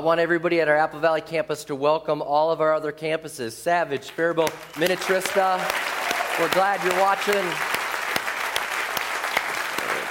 Want 0.00 0.18
everybody 0.18 0.62
at 0.62 0.68
our 0.68 0.76
Apple 0.76 0.98
Valley 0.98 1.20
campus 1.20 1.62
to 1.64 1.74
welcome 1.74 2.22
all 2.22 2.50
of 2.50 2.62
our 2.62 2.72
other 2.72 2.90
campuses 2.90 3.52
Savage, 3.52 4.08
Faribault, 4.10 4.50
Minnetrista. 4.72 5.58
We're 6.40 6.50
glad 6.54 6.82
you're 6.82 6.98
watching. 6.98 7.44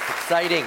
Exciting. 0.09 0.63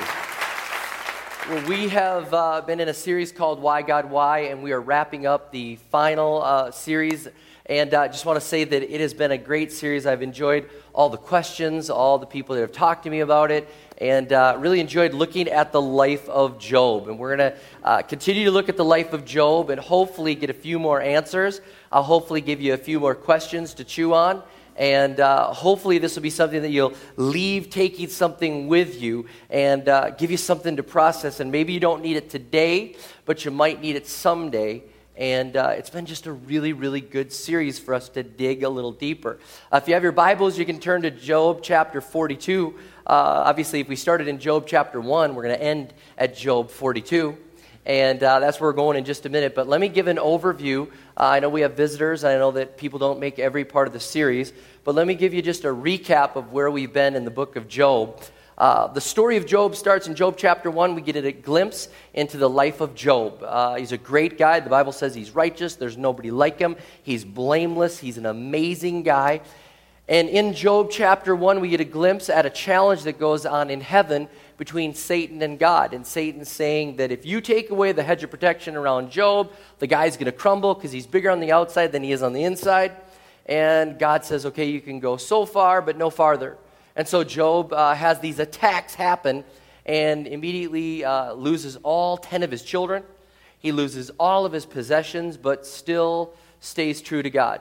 Well, 1.48 1.68
we 1.68 1.88
have 1.88 2.34
uh, 2.34 2.62
been 2.62 2.80
in 2.80 2.88
a 2.88 2.94
series 2.94 3.30
called 3.30 3.62
Why 3.62 3.82
God 3.82 4.10
Why, 4.10 4.40
and 4.40 4.60
we 4.60 4.72
are 4.72 4.80
wrapping 4.80 5.24
up 5.24 5.52
the 5.52 5.76
final 5.76 6.42
uh, 6.42 6.72
series. 6.72 7.28
And 7.66 7.94
I 7.94 8.06
uh, 8.06 8.08
just 8.08 8.26
want 8.26 8.40
to 8.40 8.44
say 8.44 8.64
that 8.64 8.82
it 8.82 9.00
has 9.00 9.14
been 9.14 9.30
a 9.30 9.38
great 9.38 9.70
series. 9.70 10.04
I've 10.04 10.20
enjoyed 10.20 10.68
all 10.92 11.08
the 11.08 11.16
questions, 11.16 11.90
all 11.90 12.18
the 12.18 12.26
people 12.26 12.56
that 12.56 12.60
have 12.60 12.72
talked 12.72 13.04
to 13.04 13.10
me 13.10 13.20
about 13.20 13.52
it, 13.52 13.68
and 13.98 14.32
uh, 14.32 14.56
really 14.58 14.80
enjoyed 14.80 15.14
looking 15.14 15.46
at 15.46 15.70
the 15.70 15.80
life 15.80 16.28
of 16.28 16.58
Job. 16.58 17.06
And 17.06 17.20
we're 17.20 17.36
going 17.36 17.52
to 17.52 17.58
uh, 17.84 18.02
continue 18.02 18.46
to 18.46 18.50
look 18.50 18.68
at 18.68 18.76
the 18.76 18.84
life 18.84 19.12
of 19.12 19.24
Job 19.24 19.70
and 19.70 19.80
hopefully 19.80 20.34
get 20.34 20.50
a 20.50 20.54
few 20.54 20.80
more 20.80 21.00
answers. 21.00 21.60
I'll 21.92 22.02
hopefully 22.02 22.40
give 22.40 22.60
you 22.60 22.74
a 22.74 22.76
few 22.76 22.98
more 22.98 23.14
questions 23.14 23.74
to 23.74 23.84
chew 23.84 24.12
on. 24.12 24.42
And 24.74 25.20
uh, 25.20 25.52
hopefully, 25.52 25.98
this 25.98 26.16
will 26.16 26.22
be 26.22 26.30
something 26.30 26.62
that 26.62 26.70
you'll 26.70 26.94
leave 27.16 27.70
taking 27.70 28.08
something 28.08 28.66
with 28.66 29.00
you 29.00 29.26
and 29.50 29.88
uh, 29.88 30.10
give 30.10 30.32
you 30.32 30.36
something 30.36 30.76
to 30.76 30.82
process. 30.82 31.38
And 31.38 31.52
maybe 31.52 31.72
you 31.72 31.80
don't 31.80 32.02
need 32.02 32.16
it 32.16 32.28
today, 32.28 32.96
but 33.24 33.44
you 33.44 33.52
might 33.52 33.80
need 33.80 33.94
it 33.94 34.08
someday. 34.08 34.82
And 35.16 35.56
uh, 35.56 35.74
it's 35.76 35.90
been 35.90 36.06
just 36.06 36.26
a 36.26 36.32
really, 36.32 36.72
really 36.72 37.02
good 37.02 37.32
series 37.32 37.78
for 37.78 37.92
us 37.92 38.08
to 38.10 38.22
dig 38.22 38.62
a 38.62 38.68
little 38.68 38.92
deeper. 38.92 39.38
Uh, 39.70 39.76
if 39.82 39.86
you 39.86 39.92
have 39.92 40.02
your 40.02 40.12
Bibles, 40.12 40.58
you 40.58 40.64
can 40.64 40.80
turn 40.80 41.02
to 41.02 41.10
Job 41.10 41.60
chapter 41.62 42.00
42. 42.00 42.74
Uh, 43.06 43.10
obviously, 43.46 43.80
if 43.80 43.88
we 43.88 43.96
started 43.96 44.26
in 44.26 44.38
Job 44.38 44.64
chapter 44.66 45.02
1, 45.02 45.34
we're 45.34 45.42
going 45.42 45.54
to 45.54 45.62
end 45.62 45.92
at 46.16 46.34
Job 46.34 46.70
42. 46.70 47.36
And 47.84 48.22
uh, 48.22 48.38
that's 48.40 48.58
where 48.58 48.70
we're 48.70 48.76
going 48.76 48.96
in 48.96 49.04
just 49.04 49.26
a 49.26 49.28
minute. 49.28 49.54
But 49.54 49.68
let 49.68 49.82
me 49.82 49.88
give 49.88 50.06
an 50.06 50.16
overview. 50.16 50.88
Uh, 50.88 51.24
I 51.24 51.40
know 51.40 51.50
we 51.50 51.60
have 51.60 51.74
visitors. 51.74 52.24
I 52.24 52.36
know 52.36 52.52
that 52.52 52.78
people 52.78 52.98
don't 52.98 53.20
make 53.20 53.38
every 53.38 53.66
part 53.66 53.86
of 53.86 53.92
the 53.92 54.00
series. 54.00 54.54
But 54.82 54.94
let 54.94 55.06
me 55.06 55.14
give 55.14 55.34
you 55.34 55.42
just 55.42 55.64
a 55.64 55.74
recap 55.74 56.36
of 56.36 56.52
where 56.52 56.70
we've 56.70 56.92
been 56.92 57.16
in 57.16 57.26
the 57.26 57.30
book 57.30 57.56
of 57.56 57.68
Job. 57.68 58.22
Uh, 58.62 58.86
the 58.86 59.00
story 59.00 59.36
of 59.36 59.44
Job 59.44 59.74
starts 59.74 60.06
in 60.06 60.14
Job 60.14 60.36
chapter 60.38 60.70
1. 60.70 60.94
We 60.94 61.02
get 61.02 61.16
a 61.16 61.32
glimpse 61.32 61.88
into 62.14 62.36
the 62.36 62.48
life 62.48 62.80
of 62.80 62.94
Job. 62.94 63.42
Uh, 63.42 63.74
he's 63.74 63.90
a 63.90 63.98
great 63.98 64.38
guy. 64.38 64.60
The 64.60 64.70
Bible 64.70 64.92
says 64.92 65.16
he's 65.16 65.32
righteous. 65.32 65.74
There's 65.74 65.96
nobody 65.96 66.30
like 66.30 66.60
him. 66.60 66.76
He's 67.02 67.24
blameless. 67.24 67.98
He's 67.98 68.18
an 68.18 68.26
amazing 68.26 69.02
guy. 69.02 69.40
And 70.06 70.28
in 70.28 70.54
Job 70.54 70.92
chapter 70.92 71.34
1, 71.34 71.58
we 71.58 71.70
get 71.70 71.80
a 71.80 71.84
glimpse 71.84 72.30
at 72.30 72.46
a 72.46 72.50
challenge 72.50 73.02
that 73.02 73.18
goes 73.18 73.44
on 73.44 73.68
in 73.68 73.80
heaven 73.80 74.28
between 74.58 74.94
Satan 74.94 75.42
and 75.42 75.58
God. 75.58 75.92
And 75.92 76.06
Satan 76.06 76.44
saying 76.44 76.98
that 76.98 77.10
if 77.10 77.26
you 77.26 77.40
take 77.40 77.70
away 77.70 77.90
the 77.90 78.04
hedge 78.04 78.22
of 78.22 78.30
protection 78.30 78.76
around 78.76 79.10
Job, 79.10 79.50
the 79.80 79.88
guy's 79.88 80.16
going 80.16 80.26
to 80.26 80.30
crumble 80.30 80.74
because 80.74 80.92
he's 80.92 81.08
bigger 81.08 81.32
on 81.32 81.40
the 81.40 81.50
outside 81.50 81.90
than 81.90 82.04
he 82.04 82.12
is 82.12 82.22
on 82.22 82.32
the 82.32 82.44
inside. 82.44 82.92
And 83.44 83.98
God 83.98 84.24
says, 84.24 84.46
okay, 84.46 84.66
you 84.66 84.80
can 84.80 85.00
go 85.00 85.16
so 85.16 85.46
far, 85.46 85.82
but 85.82 85.98
no 85.98 86.10
farther. 86.10 86.58
And 86.96 87.08
so 87.08 87.24
Job 87.24 87.72
uh, 87.72 87.94
has 87.94 88.20
these 88.20 88.38
attacks 88.38 88.94
happen 88.94 89.44
and 89.86 90.26
immediately 90.26 91.04
uh, 91.04 91.32
loses 91.32 91.76
all 91.82 92.16
10 92.16 92.42
of 92.42 92.50
his 92.50 92.62
children. 92.62 93.02
He 93.58 93.72
loses 93.72 94.10
all 94.18 94.44
of 94.44 94.52
his 94.52 94.66
possessions, 94.66 95.36
but 95.36 95.66
still 95.66 96.34
stays 96.60 97.00
true 97.00 97.22
to 97.22 97.30
God. 97.30 97.60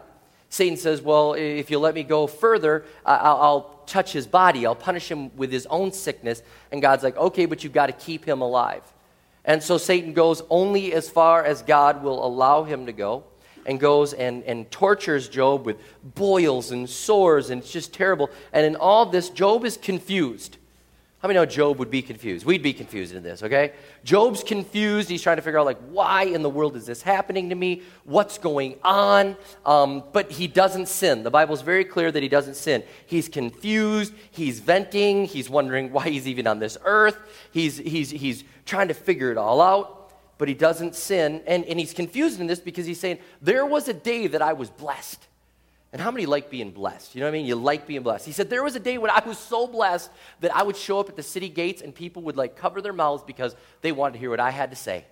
Satan 0.49 0.75
says, 0.75 1.01
Well, 1.01 1.33
if 1.33 1.71
you 1.71 1.79
let 1.79 1.95
me 1.95 2.03
go 2.03 2.27
further, 2.27 2.83
I'll, 3.05 3.37
I'll, 3.37 3.81
touch 3.87 4.13
his 4.13 4.25
body. 4.25 4.65
I'll 4.65 4.73
punish 4.73 5.11
him 5.11 5.35
with 5.35 5.51
his 5.51 5.65
own 5.65 5.91
sickness. 5.91 6.41
And 6.71 6.81
God's 6.81 7.03
like, 7.03 7.17
Okay, 7.17 7.45
but 7.45 7.63
you've 7.63 7.73
got 7.73 7.87
to 7.87 7.93
keep 7.93 8.23
him 8.23 8.41
alive. 8.41 8.83
And 9.43 9.61
so 9.61 9.77
Satan 9.77 10.13
goes 10.13 10.41
only 10.49 10.93
as 10.93 11.09
far 11.09 11.43
as 11.43 11.61
God 11.61 12.01
will 12.01 12.25
allow 12.25 12.63
him 12.63 12.85
to 12.85 12.93
go 12.93 13.25
and 13.65 13.79
goes 13.79 14.13
and, 14.13 14.43
and 14.43 14.69
tortures 14.71 15.29
Job 15.29 15.65
with 15.65 15.77
boils 16.15 16.71
and 16.71 16.89
sores, 16.89 17.49
and 17.49 17.61
it's 17.61 17.71
just 17.71 17.93
terrible. 17.93 18.29
And 18.53 18.65
in 18.65 18.75
all 18.75 19.05
this, 19.05 19.29
Job 19.29 19.65
is 19.65 19.77
confused. 19.77 20.57
How 21.21 21.27
many 21.27 21.37
know 21.37 21.45
Job 21.45 21.77
would 21.77 21.91
be 21.91 22.01
confused? 22.01 22.47
We'd 22.47 22.63
be 22.63 22.73
confused 22.73 23.13
in 23.13 23.21
this, 23.21 23.43
okay? 23.43 23.73
Job's 24.03 24.43
confused. 24.43 25.07
He's 25.07 25.21
trying 25.21 25.35
to 25.35 25.43
figure 25.43 25.59
out, 25.59 25.67
like, 25.67 25.77
why 25.91 26.23
in 26.23 26.41
the 26.41 26.49
world 26.49 26.75
is 26.75 26.87
this 26.87 27.03
happening 27.03 27.49
to 27.49 27.55
me? 27.55 27.83
What's 28.05 28.39
going 28.39 28.79
on? 28.83 29.37
Um, 29.63 30.03
but 30.13 30.31
he 30.31 30.47
doesn't 30.47 30.87
sin. 30.87 31.21
The 31.21 31.29
Bible's 31.29 31.61
very 31.61 31.85
clear 31.85 32.11
that 32.11 32.23
he 32.23 32.27
doesn't 32.27 32.55
sin. 32.55 32.81
He's 33.05 33.29
confused. 33.29 34.15
He's 34.31 34.61
venting. 34.61 35.25
He's 35.25 35.47
wondering 35.47 35.91
why 35.91 36.09
he's 36.09 36.27
even 36.27 36.47
on 36.47 36.57
this 36.57 36.75
earth. 36.85 37.19
He's, 37.51 37.77
he's, 37.77 38.09
he's 38.09 38.43
trying 38.65 38.87
to 38.87 38.95
figure 38.95 39.31
it 39.31 39.37
all 39.37 39.61
out, 39.61 40.00
but 40.41 40.47
he 40.47 40.55
doesn't 40.55 40.95
sin. 40.95 41.43
And, 41.45 41.63
and 41.65 41.79
he's 41.79 41.93
confused 41.93 42.41
in 42.41 42.47
this 42.47 42.59
because 42.59 42.87
he's 42.87 42.99
saying, 42.99 43.19
There 43.43 43.63
was 43.63 43.87
a 43.87 43.93
day 43.93 44.25
that 44.25 44.41
I 44.41 44.53
was 44.53 44.71
blessed. 44.71 45.27
And 45.93 46.01
how 46.01 46.09
many 46.09 46.25
like 46.25 46.49
being 46.49 46.71
blessed? 46.71 47.13
You 47.13 47.19
know 47.19 47.27
what 47.27 47.35
I 47.35 47.37
mean? 47.37 47.45
You 47.45 47.53
like 47.53 47.85
being 47.85 48.01
blessed. 48.01 48.25
He 48.25 48.31
said, 48.31 48.49
There 48.49 48.63
was 48.63 48.75
a 48.75 48.79
day 48.79 48.97
when 48.97 49.11
I 49.11 49.21
was 49.23 49.37
so 49.37 49.67
blessed 49.67 50.09
that 50.39 50.49
I 50.55 50.63
would 50.63 50.75
show 50.75 50.99
up 50.99 51.09
at 51.09 51.15
the 51.15 51.21
city 51.21 51.47
gates 51.47 51.83
and 51.83 51.93
people 51.93 52.23
would 52.23 52.37
like 52.37 52.55
cover 52.55 52.81
their 52.81 52.91
mouths 52.91 53.21
because 53.21 53.55
they 53.81 53.91
wanted 53.91 54.13
to 54.13 54.17
hear 54.17 54.31
what 54.31 54.39
I 54.39 54.49
had 54.49 54.71
to 54.71 54.75
say. 54.75 55.05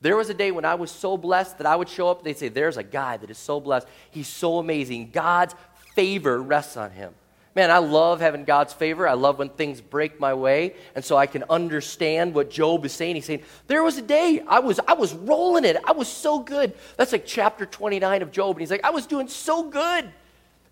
There 0.00 0.16
was 0.16 0.28
a 0.28 0.34
day 0.34 0.50
when 0.50 0.64
I 0.64 0.74
was 0.74 0.90
so 0.90 1.16
blessed 1.16 1.58
that 1.58 1.66
I 1.68 1.76
would 1.76 1.88
show 1.88 2.08
up, 2.08 2.24
they'd 2.24 2.36
say, 2.36 2.48
There's 2.48 2.76
a 2.76 2.82
guy 2.82 3.18
that 3.18 3.30
is 3.30 3.38
so 3.38 3.60
blessed. 3.60 3.86
He's 4.10 4.26
so 4.26 4.58
amazing. 4.58 5.10
God's 5.12 5.54
favor 5.94 6.42
rests 6.42 6.76
on 6.76 6.90
him. 6.90 7.14
Man, 7.54 7.70
I 7.70 7.78
love 7.78 8.20
having 8.20 8.44
God's 8.44 8.72
favor. 8.72 9.06
I 9.06 9.12
love 9.12 9.38
when 9.38 9.50
things 9.50 9.80
break 9.80 10.18
my 10.18 10.32
way. 10.32 10.74
And 10.94 11.04
so 11.04 11.16
I 11.16 11.26
can 11.26 11.44
understand 11.50 12.34
what 12.34 12.50
Job 12.50 12.84
is 12.86 12.92
saying. 12.92 13.16
He's 13.16 13.26
saying, 13.26 13.42
There 13.66 13.82
was 13.82 13.98
a 13.98 14.02
day 14.02 14.42
I 14.46 14.60
was, 14.60 14.80
I 14.88 14.94
was 14.94 15.12
rolling 15.12 15.64
it. 15.64 15.76
I 15.84 15.92
was 15.92 16.08
so 16.08 16.38
good. 16.38 16.72
That's 16.96 17.12
like 17.12 17.26
chapter 17.26 17.66
29 17.66 18.22
of 18.22 18.32
Job. 18.32 18.56
And 18.56 18.60
he's 18.60 18.70
like, 18.70 18.84
I 18.84 18.90
was 18.90 19.06
doing 19.06 19.28
so 19.28 19.64
good. 19.64 20.10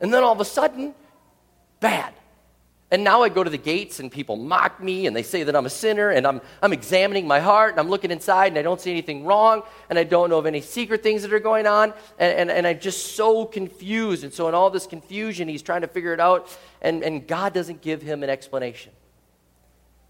And 0.01 0.13
then 0.13 0.23
all 0.23 0.33
of 0.33 0.41
a 0.41 0.45
sudden, 0.47 0.95
bad. 1.81 2.15
And 2.93 3.05
now 3.05 3.23
I 3.23 3.29
go 3.29 3.45
to 3.45 3.51
the 3.51 3.59
gates 3.59 4.01
and 4.01 4.11
people 4.11 4.35
mock 4.35 4.83
me 4.83 5.07
and 5.07 5.15
they 5.15 5.23
say 5.23 5.45
that 5.45 5.55
I'm 5.55 5.65
a 5.65 5.71
sinner 5.71 6.11
and 6.11 6.27
I'm, 6.27 6.41
I'm 6.61 6.73
examining 6.73 7.27
my 7.27 7.39
heart 7.39 7.71
and 7.71 7.79
I'm 7.79 7.89
looking 7.89 8.11
inside 8.11 8.49
and 8.49 8.59
I 8.59 8.63
don't 8.63 8.81
see 8.81 8.91
anything 8.91 9.25
wrong 9.25 9.63
and 9.89 9.97
I 9.97 10.03
don't 10.03 10.29
know 10.29 10.39
of 10.39 10.47
any 10.47 10.61
secret 10.61 11.01
things 11.01 11.23
that 11.23 11.33
are 11.33 11.39
going 11.39 11.69
on 11.69 11.95
and, 12.19 12.39
and, 12.39 12.51
and 12.51 12.67
I'm 12.67 12.81
just 12.81 13.15
so 13.15 13.45
confused. 13.45 14.25
And 14.25 14.33
so, 14.33 14.49
in 14.49 14.55
all 14.55 14.71
this 14.71 14.87
confusion, 14.87 15.47
he's 15.47 15.63
trying 15.63 15.83
to 15.83 15.87
figure 15.87 16.13
it 16.13 16.21
out 16.21 16.49
and, 16.83 17.05
and 17.05 17.29
God 17.29 17.55
doesn't 17.55 17.81
give 17.81 18.03
him 18.03 18.25
an 18.25 18.31
explanation. 18.31 18.93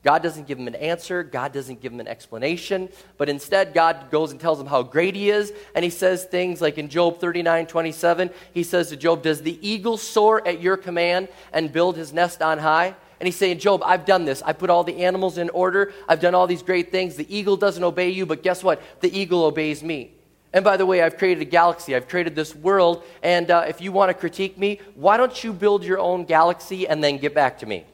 God 0.02 0.22
doesn't 0.22 0.46
give 0.46 0.58
him 0.58 0.66
an 0.66 0.74
answer. 0.76 1.22
God 1.22 1.52
doesn't 1.52 1.82
give 1.82 1.92
him 1.92 2.00
an 2.00 2.08
explanation. 2.08 2.88
But 3.18 3.28
instead, 3.28 3.74
God 3.74 4.10
goes 4.10 4.30
and 4.30 4.40
tells 4.40 4.58
him 4.58 4.66
how 4.66 4.82
great 4.82 5.14
he 5.14 5.28
is. 5.28 5.52
And 5.74 5.84
he 5.84 5.90
says 5.90 6.24
things 6.24 6.62
like 6.62 6.78
in 6.78 6.88
Job 6.88 7.20
39 7.20 7.66
27, 7.66 8.30
he 8.54 8.62
says 8.62 8.88
to 8.88 8.96
Job, 8.96 9.22
Does 9.22 9.42
the 9.42 9.58
eagle 9.66 9.98
soar 9.98 10.46
at 10.46 10.62
your 10.62 10.78
command 10.78 11.28
and 11.52 11.70
build 11.70 11.96
his 11.96 12.14
nest 12.14 12.40
on 12.40 12.58
high? 12.58 12.94
And 13.18 13.26
he's 13.26 13.36
saying, 13.36 13.58
Job, 13.58 13.82
I've 13.84 14.06
done 14.06 14.24
this. 14.24 14.40
I 14.42 14.54
put 14.54 14.70
all 14.70 14.84
the 14.84 15.04
animals 15.04 15.36
in 15.36 15.50
order. 15.50 15.92
I've 16.08 16.20
done 16.20 16.34
all 16.34 16.46
these 16.46 16.62
great 16.62 16.90
things. 16.90 17.16
The 17.16 17.36
eagle 17.36 17.58
doesn't 17.58 17.84
obey 17.84 18.08
you, 18.08 18.24
but 18.24 18.42
guess 18.42 18.64
what? 18.64 18.80
The 19.00 19.14
eagle 19.16 19.44
obeys 19.44 19.82
me. 19.82 20.12
And 20.54 20.64
by 20.64 20.78
the 20.78 20.86
way, 20.86 21.02
I've 21.02 21.18
created 21.18 21.42
a 21.42 21.50
galaxy. 21.50 21.94
I've 21.94 22.08
created 22.08 22.34
this 22.34 22.56
world. 22.56 23.04
And 23.22 23.50
uh, 23.50 23.66
if 23.68 23.82
you 23.82 23.92
want 23.92 24.08
to 24.08 24.14
critique 24.14 24.56
me, 24.56 24.80
why 24.94 25.18
don't 25.18 25.44
you 25.44 25.52
build 25.52 25.84
your 25.84 25.98
own 25.98 26.24
galaxy 26.24 26.88
and 26.88 27.04
then 27.04 27.18
get 27.18 27.34
back 27.34 27.58
to 27.58 27.66
me? 27.66 27.84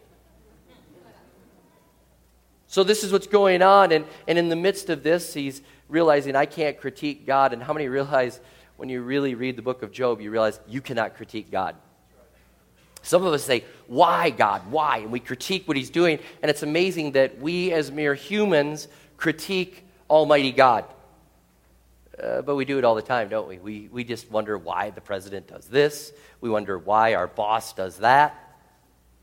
So, 2.76 2.84
this 2.84 3.04
is 3.04 3.10
what's 3.10 3.26
going 3.26 3.62
on. 3.62 3.90
And, 3.90 4.04
and 4.28 4.36
in 4.36 4.50
the 4.50 4.54
midst 4.54 4.90
of 4.90 5.02
this, 5.02 5.32
he's 5.32 5.62
realizing, 5.88 6.36
I 6.36 6.44
can't 6.44 6.78
critique 6.78 7.24
God. 7.24 7.54
And 7.54 7.62
how 7.62 7.72
many 7.72 7.88
realize 7.88 8.38
when 8.76 8.90
you 8.90 9.00
really 9.00 9.34
read 9.34 9.56
the 9.56 9.62
book 9.62 9.82
of 9.82 9.92
Job, 9.92 10.20
you 10.20 10.30
realize 10.30 10.60
you 10.68 10.82
cannot 10.82 11.16
critique 11.16 11.50
God? 11.50 11.74
Some 13.00 13.24
of 13.24 13.32
us 13.32 13.44
say, 13.44 13.64
Why, 13.86 14.28
God? 14.28 14.70
Why? 14.70 14.98
And 14.98 15.10
we 15.10 15.20
critique 15.20 15.66
what 15.66 15.78
He's 15.78 15.88
doing. 15.88 16.18
And 16.42 16.50
it's 16.50 16.62
amazing 16.62 17.12
that 17.12 17.40
we, 17.40 17.72
as 17.72 17.90
mere 17.90 18.12
humans, 18.14 18.88
critique 19.16 19.82
Almighty 20.10 20.52
God. 20.52 20.84
Uh, 22.22 22.42
but 22.42 22.56
we 22.56 22.66
do 22.66 22.76
it 22.76 22.84
all 22.84 22.94
the 22.94 23.00
time, 23.00 23.30
don't 23.30 23.48
we? 23.48 23.56
we? 23.56 23.88
We 23.90 24.04
just 24.04 24.30
wonder 24.30 24.58
why 24.58 24.90
the 24.90 25.00
president 25.00 25.46
does 25.46 25.64
this. 25.64 26.12
We 26.42 26.50
wonder 26.50 26.78
why 26.78 27.14
our 27.14 27.26
boss 27.26 27.72
does 27.72 27.96
that. 28.00 28.58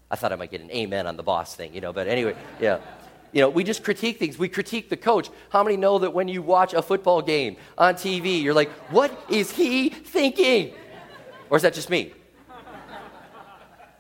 I 0.10 0.16
thought 0.16 0.32
I 0.32 0.38
might 0.38 0.50
get 0.50 0.62
an 0.62 0.72
amen 0.72 1.06
on 1.06 1.18
the 1.18 1.24
boss 1.24 1.56
thing, 1.56 1.76
you 1.76 1.82
know, 1.82 1.94
but 1.94 2.08
anyway, 2.08 2.36
yeah. 2.60 2.80
You 3.34 3.42
know, 3.42 3.50
we 3.50 3.64
just 3.64 3.84
critique 3.84 4.20
things. 4.20 4.38
We 4.38 4.48
critique 4.48 4.90
the 4.90 4.98
coach. 4.98 5.30
How 5.50 5.64
many 5.64 5.76
know 5.76 5.98
that 6.00 6.14
when 6.14 6.28
you 6.28 6.44
watch 6.44 6.74
a 6.74 6.84
football 6.84 7.22
game 7.22 7.58
on 7.78 7.96
TV, 7.96 8.42
you're 8.42 8.54
like, 8.54 8.70
what 8.90 9.12
is 9.28 9.52
he 9.52 9.90
thinking? 9.90 10.74
Or 11.50 11.58
is 11.58 11.64
that 11.64 11.74
just 11.74 11.90
me? 11.90 12.14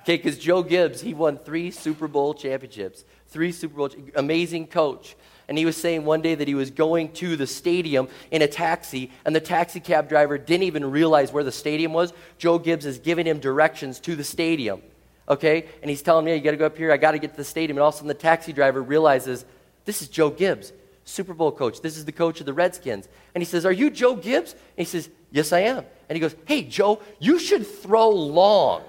Okay, 0.01 0.17
because 0.17 0.37
Joe 0.37 0.61
Gibbs, 0.61 1.01
he 1.01 1.13
won 1.13 1.37
three 1.37 1.71
Super 1.71 2.07
Bowl 2.07 2.33
championships, 2.33 3.05
three 3.27 3.51
Super 3.51 3.75
Bowl, 3.75 3.89
amazing 4.15 4.67
coach. 4.67 5.15
And 5.47 5.57
he 5.57 5.65
was 5.65 5.77
saying 5.77 6.05
one 6.05 6.21
day 6.21 6.35
that 6.35 6.47
he 6.47 6.55
was 6.55 6.71
going 6.71 7.11
to 7.13 7.35
the 7.35 7.47
stadium 7.47 8.09
in 8.29 8.41
a 8.41 8.47
taxi, 8.47 9.11
and 9.25 9.35
the 9.35 9.41
taxi 9.41 9.79
cab 9.79 10.09
driver 10.09 10.37
didn't 10.37 10.63
even 10.63 10.91
realize 10.91 11.33
where 11.33 11.43
the 11.43 11.51
stadium 11.51 11.91
was. 11.91 12.13
Joe 12.37 12.59
Gibbs 12.59 12.85
is 12.85 12.99
giving 12.99 13.25
him 13.25 13.39
directions 13.39 13.99
to 14.01 14.15
the 14.15 14.23
stadium. 14.23 14.81
Okay? 15.27 15.65
And 15.81 15.89
he's 15.89 16.01
telling 16.01 16.25
me, 16.25 16.35
you 16.35 16.41
got 16.41 16.51
to 16.51 16.57
go 16.57 16.65
up 16.65 16.77
here, 16.77 16.91
I 16.91 16.97
got 16.97 17.11
to 17.11 17.19
get 17.19 17.31
to 17.31 17.37
the 17.37 17.43
stadium. 17.43 17.77
And 17.77 17.83
all 17.83 17.89
of 17.89 17.95
a 17.95 17.97
sudden, 17.97 18.07
the 18.07 18.13
taxi 18.13 18.53
driver 18.53 18.81
realizes, 18.81 19.45
this 19.85 20.01
is 20.01 20.07
Joe 20.07 20.29
Gibbs, 20.29 20.73
Super 21.05 21.33
Bowl 21.33 21.51
coach. 21.51 21.81
This 21.81 21.97
is 21.97 22.05
the 22.05 22.11
coach 22.11 22.39
of 22.39 22.45
the 22.45 22.53
Redskins. 22.53 23.07
And 23.35 23.41
he 23.41 23.45
says, 23.45 23.65
Are 23.65 23.71
you 23.71 23.89
Joe 23.89 24.15
Gibbs? 24.15 24.53
And 24.53 24.59
he 24.77 24.85
says, 24.85 25.09
Yes, 25.31 25.51
I 25.51 25.61
am. 25.61 25.85
And 26.09 26.15
he 26.15 26.19
goes, 26.19 26.35
Hey, 26.45 26.63
Joe, 26.63 27.01
you 27.19 27.39
should 27.39 27.65
throw 27.65 28.09
long. 28.09 28.83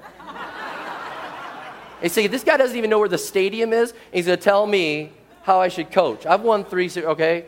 They 2.01 2.09
say, 2.09 2.27
This 2.27 2.45
guy 2.45 2.57
doesn't 2.57 2.77
even 2.77 2.91
know 2.91 2.99
where 2.99 3.09
the 3.09 3.19
stadium 3.19 3.73
is. 3.73 3.95
He's 4.13 4.27
going 4.27 4.39
to 4.39 4.45
tell 4.45 4.67
me 4.67 5.13
how 5.43 5.61
I 5.61 5.69
should 5.69 5.91
coach. 5.91 6.27
I've 6.27 6.43
won 6.43 6.65
three, 6.65 6.91
okay? 6.97 7.47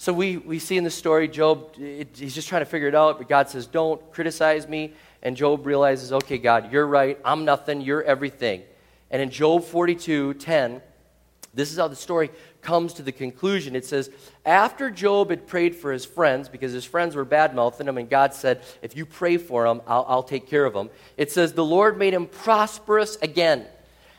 So 0.00 0.14
we, 0.14 0.38
we 0.38 0.58
see 0.60 0.78
in 0.78 0.84
the 0.84 0.90
story, 0.90 1.28
Job, 1.28 1.74
it, 1.78 2.16
he's 2.16 2.34
just 2.34 2.48
trying 2.48 2.62
to 2.62 2.66
figure 2.70 2.88
it 2.88 2.94
out, 2.94 3.18
but 3.18 3.28
God 3.28 3.50
says, 3.50 3.66
Don't 3.66 4.00
criticize 4.12 4.66
me. 4.66 4.94
And 5.22 5.36
Job 5.36 5.66
realizes, 5.66 6.10
Okay, 6.10 6.38
God, 6.38 6.72
you're 6.72 6.86
right. 6.86 7.18
I'm 7.22 7.44
nothing. 7.44 7.82
You're 7.82 8.02
everything. 8.02 8.62
And 9.10 9.20
in 9.20 9.28
Job 9.28 9.62
42 9.62 10.32
10, 10.32 10.80
this 11.52 11.70
is 11.70 11.76
how 11.76 11.86
the 11.86 11.96
story 11.96 12.30
comes 12.62 12.94
to 12.94 13.02
the 13.02 13.12
conclusion. 13.12 13.76
It 13.76 13.84
says, 13.84 14.08
After 14.46 14.90
Job 14.90 15.28
had 15.28 15.46
prayed 15.46 15.76
for 15.76 15.92
his 15.92 16.06
friends, 16.06 16.48
because 16.48 16.72
his 16.72 16.86
friends 16.86 17.14
were 17.14 17.26
bad 17.26 17.54
mouthing 17.54 17.86
him, 17.86 17.98
and 17.98 18.08
God 18.08 18.32
said, 18.32 18.62
If 18.80 18.96
you 18.96 19.04
pray 19.04 19.36
for 19.36 19.66
him, 19.66 19.82
I'll, 19.86 20.06
I'll 20.08 20.22
take 20.22 20.48
care 20.48 20.64
of 20.64 20.74
him. 20.74 20.88
It 21.18 21.30
says, 21.30 21.52
The 21.52 21.62
Lord 21.62 21.98
made 21.98 22.14
him 22.14 22.26
prosperous 22.26 23.16
again 23.16 23.66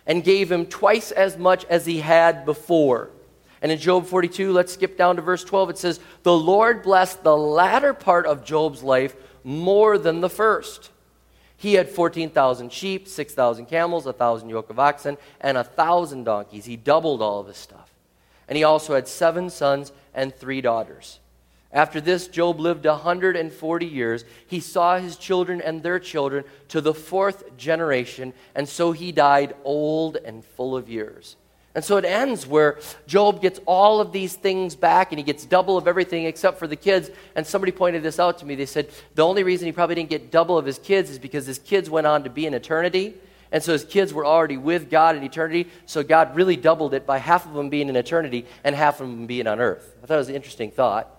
and 0.06 0.24
gave 0.24 0.52
him 0.52 0.68
twice 0.68 1.10
as 1.10 1.40
much 1.40 1.66
as 1.66 1.88
he 1.88 2.02
had 2.02 2.46
before. 2.46 3.10
And 3.62 3.72
in 3.72 3.78
Job 3.78 4.08
42, 4.08 4.52
let's 4.52 4.74
skip 4.74 4.98
down 4.98 5.18
to 5.18 5.22
verse 5.22 5.44
12. 5.44 5.72
It 5.72 5.78
says, 5.78 6.00
The 6.24 6.36
Lord 6.36 6.82
blessed 6.82 7.24
the 7.24 7.38
latter 7.38 7.94
part 7.94 8.26
of 8.26 8.44
Job's 8.44 8.82
life 8.82 9.16
more 9.44 9.98
than 9.98 10.22
the 10.22 10.30
first. 10.30 10.90
He 11.58 11.76
had 11.76 11.90
14,000 11.90 12.72
sheep, 12.74 13.08
6,000 13.08 13.68
camels, 13.68 14.06
1,000 14.06 14.50
yoke 14.50 14.72
of 14.72 14.80
oxen, 14.80 15.18
and 15.40 15.56
1,000 15.56 16.24
donkeys. 16.24 16.66
He 16.66 16.76
doubled 16.76 17.22
all 17.22 17.40
of 17.40 17.48
his 17.48 17.58
stuff. 17.58 17.94
And 18.48 18.58
he 18.58 18.64
also 18.64 18.96
had 18.96 19.08
seven 19.08 19.50
sons 19.52 19.92
and 20.16 20.34
three 20.34 20.62
daughters. 20.62 21.20
After 21.72 22.02
this, 22.02 22.28
Job 22.28 22.60
lived 22.60 22.86
a 22.86 22.94
140 22.94 23.86
years. 23.86 24.26
He 24.48 24.60
saw 24.60 24.98
his 24.98 25.16
children 25.16 25.62
and 25.62 25.84
their 25.84 26.00
children 26.00 26.44
to 26.70 26.82
the 26.82 26.94
fourth 26.94 27.56
generation, 27.58 28.34
and 28.56 28.68
so 28.68 28.92
he 28.92 29.12
died 29.12 29.56
old 29.64 30.18
and 30.18 30.44
full 30.44 30.76
of 30.76 30.90
years. 30.90 31.38
And 31.74 31.84
so 31.84 31.96
it 31.98 32.04
ends 32.04 32.46
where 32.46 32.80
Job 33.08 33.42
gets 33.42 33.60
all 33.66 34.02
of 34.02 34.12
these 34.12 34.36
things 34.36 34.76
back 34.76 35.12
and 35.12 35.20
he 35.20 35.24
gets 35.24 35.46
double 35.46 35.78
of 35.78 35.88
everything 35.88 36.26
except 36.26 36.60
for 36.60 36.68
the 36.68 36.76
kids. 36.76 37.10
And 37.36 37.48
somebody 37.48 37.72
pointed 37.72 38.04
this 38.04 38.20
out 38.20 38.40
to 38.40 38.46
me. 38.46 38.56
They 38.56 38.66
said 38.66 38.90
the 39.16 39.26
only 39.26 39.44
reason 39.44 39.68
he 39.68 39.72
probably 39.72 39.96
didn't 39.96 40.10
get 40.10 40.32
double 40.32 40.58
of 40.58 40.66
his 40.66 40.80
kids 40.80 41.10
is 41.10 41.18
because 41.18 41.46
his 41.46 41.60
kids 41.60 41.90
went 41.90 42.08
on 42.08 42.26
to 42.26 42.30
be 42.30 42.46
in 42.46 42.54
eternity. 42.54 43.14
And 43.54 43.64
so 43.64 43.72
his 43.72 43.86
kids 43.86 44.14
were 44.14 44.26
already 44.26 44.58
with 44.58 44.90
God 44.90 45.16
in 45.16 45.24
eternity. 45.24 45.70
So 45.86 46.04
God 46.04 46.36
really 46.36 46.58
doubled 46.58 46.94
it 46.94 47.06
by 47.06 47.20
half 47.20 47.46
of 47.46 47.54
them 47.54 47.70
being 47.70 47.88
in 47.88 47.96
eternity 47.96 48.46
and 48.64 48.76
half 48.76 49.00
of 49.00 49.08
them 49.08 49.26
being 49.26 49.48
on 49.48 49.62
earth. 49.62 49.96
I 50.04 50.08
thought 50.08 50.16
it 50.16 50.18
was 50.18 50.30
an 50.30 50.36
interesting 50.36 50.72
thought. 50.72 51.10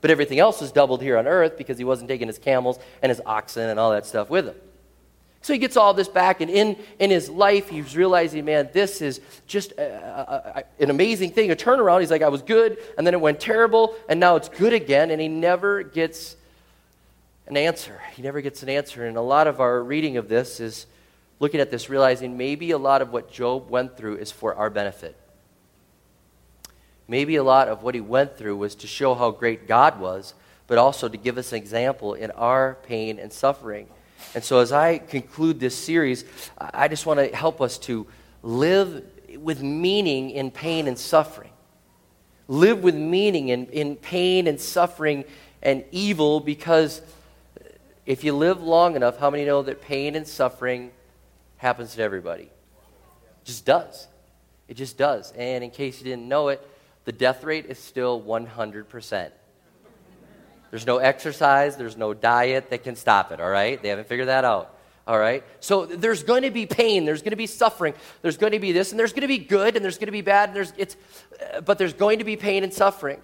But 0.00 0.10
everything 0.10 0.38
else 0.38 0.62
was 0.62 0.72
doubled 0.72 1.02
here 1.02 1.18
on 1.18 1.26
earth 1.26 1.58
because 1.58 1.76
he 1.76 1.84
wasn't 1.84 2.08
taking 2.08 2.26
his 2.26 2.38
camels 2.38 2.78
and 3.02 3.10
his 3.10 3.20
oxen 3.26 3.68
and 3.68 3.78
all 3.78 3.90
that 3.90 4.06
stuff 4.06 4.30
with 4.30 4.46
him. 4.46 4.54
So 5.42 5.54
he 5.54 5.58
gets 5.58 5.76
all 5.76 5.94
this 5.94 6.08
back, 6.08 6.42
and 6.42 6.50
in, 6.50 6.76
in 6.98 7.10
his 7.10 7.30
life, 7.30 7.70
he's 7.70 7.96
realizing, 7.96 8.44
man, 8.44 8.68
this 8.74 9.00
is 9.00 9.20
just 9.46 9.72
a, 9.72 9.82
a, 9.82 10.60
a, 10.60 10.82
an 10.82 10.90
amazing 10.90 11.30
thing, 11.30 11.50
a 11.50 11.56
turnaround. 11.56 12.00
He's 12.00 12.10
like, 12.10 12.20
I 12.20 12.28
was 12.28 12.42
good, 12.42 12.76
and 12.98 13.06
then 13.06 13.14
it 13.14 13.20
went 13.20 13.40
terrible, 13.40 13.94
and 14.08 14.20
now 14.20 14.36
it's 14.36 14.50
good 14.50 14.74
again, 14.74 15.10
and 15.10 15.20
he 15.20 15.28
never 15.28 15.82
gets 15.82 16.36
an 17.46 17.56
answer. 17.56 18.00
He 18.14 18.22
never 18.22 18.42
gets 18.42 18.62
an 18.62 18.68
answer. 18.68 19.06
And 19.06 19.16
a 19.16 19.22
lot 19.22 19.46
of 19.46 19.60
our 19.60 19.82
reading 19.82 20.18
of 20.18 20.28
this 20.28 20.60
is 20.60 20.86
looking 21.38 21.58
at 21.58 21.70
this, 21.70 21.88
realizing 21.88 22.36
maybe 22.36 22.70
a 22.72 22.78
lot 22.78 23.00
of 23.00 23.10
what 23.10 23.32
Job 23.32 23.70
went 23.70 23.96
through 23.96 24.16
is 24.16 24.30
for 24.30 24.54
our 24.54 24.68
benefit. 24.68 25.16
Maybe 27.08 27.36
a 27.36 27.42
lot 27.42 27.66
of 27.68 27.82
what 27.82 27.94
he 27.94 28.00
went 28.00 28.36
through 28.36 28.56
was 28.56 28.74
to 28.76 28.86
show 28.86 29.14
how 29.14 29.30
great 29.30 29.66
God 29.66 29.98
was, 29.98 30.34
but 30.66 30.76
also 30.78 31.08
to 31.08 31.16
give 31.16 31.38
us 31.38 31.52
an 31.52 31.58
example 31.58 32.12
in 32.12 32.30
our 32.32 32.76
pain 32.84 33.18
and 33.18 33.32
suffering. 33.32 33.88
And 34.34 34.44
so, 34.44 34.60
as 34.60 34.72
I 34.72 34.98
conclude 34.98 35.60
this 35.60 35.76
series, 35.76 36.24
I 36.58 36.88
just 36.88 37.06
want 37.06 37.20
to 37.20 37.34
help 37.34 37.60
us 37.60 37.78
to 37.78 38.06
live 38.42 39.04
with 39.36 39.62
meaning 39.62 40.30
in 40.30 40.50
pain 40.50 40.88
and 40.88 40.98
suffering. 40.98 41.50
Live 42.48 42.82
with 42.82 42.94
meaning 42.94 43.48
in, 43.48 43.66
in 43.66 43.96
pain 43.96 44.46
and 44.46 44.60
suffering 44.60 45.24
and 45.62 45.84
evil 45.92 46.40
because 46.40 47.00
if 48.06 48.24
you 48.24 48.32
live 48.32 48.62
long 48.62 48.96
enough, 48.96 49.18
how 49.18 49.30
many 49.30 49.44
know 49.44 49.62
that 49.62 49.80
pain 49.82 50.16
and 50.16 50.26
suffering 50.26 50.90
happens 51.58 51.94
to 51.94 52.02
everybody? 52.02 52.44
It 52.44 53.44
just 53.44 53.64
does. 53.64 54.08
It 54.68 54.74
just 54.74 54.98
does. 54.98 55.32
And 55.32 55.62
in 55.62 55.70
case 55.70 55.98
you 55.98 56.04
didn't 56.04 56.28
know 56.28 56.48
it, 56.48 56.66
the 57.04 57.12
death 57.12 57.44
rate 57.44 57.66
is 57.66 57.78
still 57.78 58.20
100%. 58.20 59.30
There's 60.70 60.86
no 60.86 60.98
exercise, 60.98 61.76
there's 61.76 61.96
no 61.96 62.14
diet 62.14 62.70
that 62.70 62.84
can 62.84 62.96
stop 62.96 63.32
it, 63.32 63.40
all 63.40 63.50
right? 63.50 63.80
They 63.82 63.88
haven't 63.88 64.08
figured 64.08 64.28
that 64.28 64.44
out. 64.44 64.76
All 65.06 65.18
right? 65.18 65.42
So 65.58 65.86
there's 65.86 66.22
going 66.22 66.42
to 66.42 66.50
be 66.50 66.66
pain, 66.66 67.04
there's 67.04 67.22
going 67.22 67.30
to 67.30 67.36
be 67.36 67.48
suffering, 67.48 67.94
there's 68.22 68.36
going 68.36 68.52
to 68.52 68.60
be 68.60 68.70
this, 68.70 68.92
and 68.92 68.98
there's 68.98 69.12
going 69.12 69.22
to 69.22 69.28
be 69.28 69.38
good, 69.38 69.74
and 69.74 69.84
there's 69.84 69.98
going 69.98 70.06
to 70.06 70.12
be 70.12 70.20
bad, 70.20 70.50
and 70.50 70.56
there's, 70.56 70.72
it's, 70.76 70.96
uh, 71.54 71.60
but 71.62 71.78
there's 71.78 71.94
going 71.94 72.18
to 72.20 72.24
be 72.24 72.36
pain 72.36 72.62
and 72.62 72.72
suffering. 72.72 73.20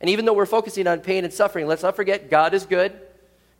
And 0.00 0.10
even 0.10 0.24
though 0.24 0.34
we're 0.34 0.46
focusing 0.46 0.86
on 0.86 1.00
pain 1.00 1.24
and 1.24 1.32
suffering, 1.32 1.66
let's 1.66 1.82
not 1.82 1.96
forget 1.96 2.28
God 2.28 2.54
is 2.54 2.66
good. 2.66 2.92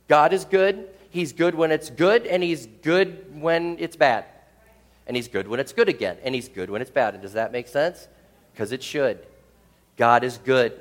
God 0.07 0.33
is 0.33 0.45
good. 0.45 0.89
He's 1.09 1.31
good 1.31 1.55
when 1.55 1.71
it's 1.71 1.89
good, 1.89 2.27
and 2.27 2.43
He's 2.43 2.67
good 2.81 3.39
when 3.41 3.77
it's 3.79 3.95
bad. 3.95 4.25
And 5.07 5.15
He's 5.15 5.27
good 5.27 5.47
when 5.47 5.59
it's 5.59 5.71
good 5.71 5.87
again, 5.87 6.17
and 6.23 6.35
He's 6.35 6.49
good 6.49 6.69
when 6.69 6.81
it's 6.81 6.91
bad. 6.91 7.13
And 7.13 7.23
does 7.23 7.33
that 7.33 7.51
make 7.51 7.67
sense? 7.67 8.07
Because 8.51 8.71
it 8.71 8.83
should. 8.83 9.25
God 9.95 10.23
is 10.23 10.37
good. 10.37 10.79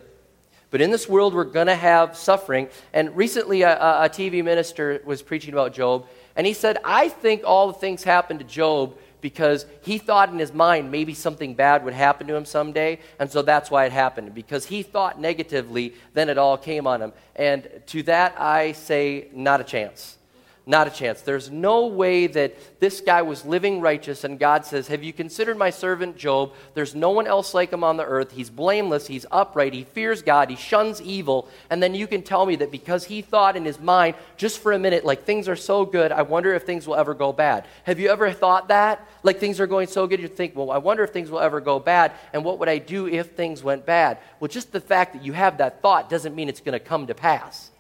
But 0.73 0.81
in 0.81 0.91
this 0.91 1.07
world, 1.07 1.35
we're 1.35 1.45
going 1.45 1.67
to 1.67 1.75
have 1.76 2.17
suffering. 2.17 2.69
And 2.95 3.14
recently, 3.14 3.61
a, 3.61 3.76
a, 3.79 4.09
TV 4.09 4.43
minister 4.43 5.02
was 5.05 5.21
preaching 5.21 5.52
about 5.52 5.75
Job, 5.75 6.07
and 6.35 6.47
he 6.47 6.55
said, 6.55 6.79
I 6.83 7.11
think 7.11 7.43
all 7.45 7.67
the 7.69 7.79
things 7.79 8.02
happened 8.02 8.41
to 8.41 8.47
Job 8.47 8.97
because 9.21 9.67
he 9.83 9.99
thought 9.99 10.31
in 10.31 10.38
his 10.38 10.52
mind 10.52 10.91
maybe 10.91 11.12
something 11.12 11.55
bad 11.55 11.85
would 11.85 11.93
happen 11.93 12.26
to 12.26 12.35
him 12.35 12.47
someday, 12.47 12.99
and 13.21 13.31
so 13.31 13.43
that's 13.43 13.71
why 13.71 13.85
it 13.85 13.93
happened. 13.93 14.35
Because 14.35 14.64
he 14.64 14.83
thought 14.83 15.21
negatively, 15.21 15.95
then 16.14 16.31
it 16.31 16.38
all 16.38 16.57
came 16.57 16.87
on 16.87 17.02
him. 17.02 17.12
And 17.37 17.69
to 17.88 18.02
that, 18.05 18.41
I 18.41 18.73
say, 18.73 19.29
not 19.35 19.61
a 19.61 19.64
chance. 19.64 20.17
Not 20.64 20.87
a 20.87 20.90
chance. 20.90 21.23
There's 21.23 21.50
no 21.50 21.87
way 21.87 22.28
that 22.28 22.78
this 22.78 23.00
guy 23.00 23.23
was 23.23 23.45
living 23.45 23.81
righteous, 23.81 24.23
and 24.23 24.38
God 24.38 24.64
says, 24.64 24.87
Have 24.87 25.02
you 25.02 25.12
considered 25.12 25.59
my 25.59 25.71
servant 25.71 26.16
Job? 26.16 26.52
There's 26.75 26.95
no 26.95 27.11
one 27.11 27.26
else 27.26 27.52
like 27.52 27.73
him 27.73 27.83
on 27.83 27.97
the 27.97 28.04
earth. 28.04 28.31
He's 28.31 28.49
blameless, 28.49 29.09
he's 29.09 29.26
upright, 29.33 29.75
he 29.75 29.83
fears 29.83 30.23
God, 30.23 30.50
he 30.50 30.54
shuns 30.54 31.02
evil. 31.02 31.49
And 31.69 31.83
then 31.83 31.97
you 31.97 32.07
can 32.07 32.23
tell 32.23 32.47
me 32.47 32.54
that 32.57 32.71
because 32.71 33.02
he 33.02 33.23
thought 33.23 33.57
in 33.57 33.64
his 33.64 33.81
mind, 33.81 34.14
just 34.37 34.61
for 34.61 34.71
a 34.71 34.78
minute, 34.78 35.04
like 35.04 35.25
things 35.25 35.49
are 35.49 35.57
so 35.57 35.85
good, 35.85 36.12
I 36.12 36.23
wonder 36.23 36.54
if 36.54 36.62
things 36.62 36.87
will 36.87 36.95
ever 36.95 37.12
go 37.12 37.33
bad. 37.33 37.66
Have 37.83 37.99
you 37.99 38.11
ever 38.11 38.31
thought 38.31 38.69
that? 38.69 39.04
Like 39.25 39.40
things 39.40 39.59
are 39.59 39.66
going 39.66 39.88
so 39.88 40.07
good, 40.07 40.21
you 40.21 40.28
think, 40.28 40.54
Well, 40.54 40.71
I 40.71 40.78
wonder 40.78 41.02
if 41.02 41.11
things 41.11 41.28
will 41.28 41.40
ever 41.40 41.61
go 41.61 41.81
bad, 41.81 42.12
and 42.33 42.45
what 42.45 42.61
would 42.61 42.69
I 42.69 42.78
do 42.78 43.09
if 43.09 43.33
things 43.33 43.64
went 43.64 43.85
bad? 43.85 44.19
Well, 44.38 44.47
just 44.47 44.71
the 44.71 44.81
fact 44.81 45.14
that 45.14 45.25
you 45.25 45.33
have 45.33 45.59
that 45.59 45.83
thought 45.83 46.09
doesn't 46.09 46.37
mean 46.37 46.49
it's 46.49 46.61
going 46.61 46.78
to 46.78 46.78
come 46.78 47.09
to 47.09 47.14
pass. 47.16 47.72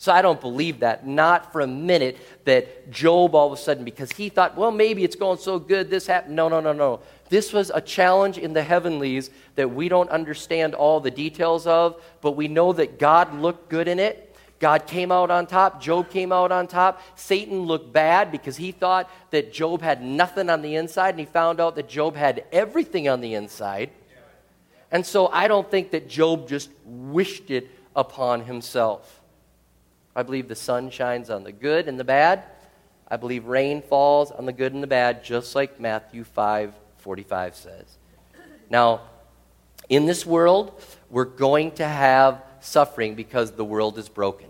So 0.00 0.12
I 0.12 0.22
don't 0.22 0.40
believe 0.40 0.80
that, 0.80 1.06
not 1.06 1.52
for 1.52 1.60
a 1.60 1.66
minute, 1.66 2.18
that 2.44 2.88
Job 2.88 3.34
all 3.34 3.52
of 3.52 3.58
a 3.58 3.60
sudden, 3.60 3.84
because 3.84 4.12
he 4.12 4.28
thought, 4.28 4.56
well, 4.56 4.70
maybe 4.70 5.02
it's 5.02 5.16
going 5.16 5.38
so 5.38 5.58
good, 5.58 5.90
this 5.90 6.06
happened. 6.06 6.36
No, 6.36 6.48
no, 6.48 6.60
no, 6.60 6.72
no. 6.72 7.00
This 7.28 7.52
was 7.52 7.72
a 7.74 7.80
challenge 7.80 8.38
in 8.38 8.52
the 8.52 8.62
heavenlies 8.62 9.30
that 9.56 9.68
we 9.68 9.88
don't 9.88 10.08
understand 10.10 10.74
all 10.74 11.00
the 11.00 11.10
details 11.10 11.66
of, 11.66 12.00
but 12.20 12.32
we 12.32 12.46
know 12.46 12.72
that 12.72 13.00
God 13.00 13.34
looked 13.34 13.68
good 13.68 13.88
in 13.88 13.98
it. 13.98 14.36
God 14.60 14.86
came 14.86 15.10
out 15.10 15.30
on 15.32 15.46
top. 15.46 15.80
Job 15.80 16.10
came 16.10 16.32
out 16.32 16.52
on 16.52 16.68
top. 16.68 17.02
Satan 17.16 17.62
looked 17.62 17.92
bad 17.92 18.30
because 18.30 18.56
he 18.56 18.72
thought 18.72 19.10
that 19.30 19.52
Job 19.52 19.82
had 19.82 20.02
nothing 20.02 20.48
on 20.48 20.62
the 20.62 20.76
inside, 20.76 21.10
and 21.10 21.20
he 21.20 21.26
found 21.26 21.60
out 21.60 21.74
that 21.74 21.88
Job 21.88 22.14
had 22.14 22.44
everything 22.52 23.08
on 23.08 23.20
the 23.20 23.34
inside. 23.34 23.90
And 24.90 25.04
so 25.04 25.26
I 25.26 25.48
don't 25.48 25.68
think 25.68 25.90
that 25.90 26.08
Job 26.08 26.48
just 26.48 26.70
wished 26.84 27.50
it 27.50 27.68
upon 27.94 28.44
himself. 28.44 29.17
I 30.18 30.24
believe 30.24 30.48
the 30.48 30.56
sun 30.56 30.90
shines 30.90 31.30
on 31.30 31.44
the 31.44 31.52
good 31.52 31.86
and 31.86 31.96
the 31.96 32.02
bad. 32.02 32.42
I 33.06 33.16
believe 33.16 33.44
rain 33.44 33.80
falls 33.80 34.32
on 34.32 34.46
the 34.46 34.52
good 34.52 34.74
and 34.74 34.82
the 34.82 34.88
bad, 34.88 35.22
just 35.22 35.54
like 35.54 35.78
Matthew 35.78 36.24
5 36.24 36.74
45 36.96 37.54
says. 37.54 37.98
Now, 38.68 39.02
in 39.88 40.06
this 40.06 40.26
world, 40.26 40.82
we're 41.08 41.24
going 41.24 41.70
to 41.76 41.86
have 41.86 42.42
suffering 42.58 43.14
because 43.14 43.52
the 43.52 43.64
world 43.64 43.96
is 43.96 44.08
broken. 44.08 44.48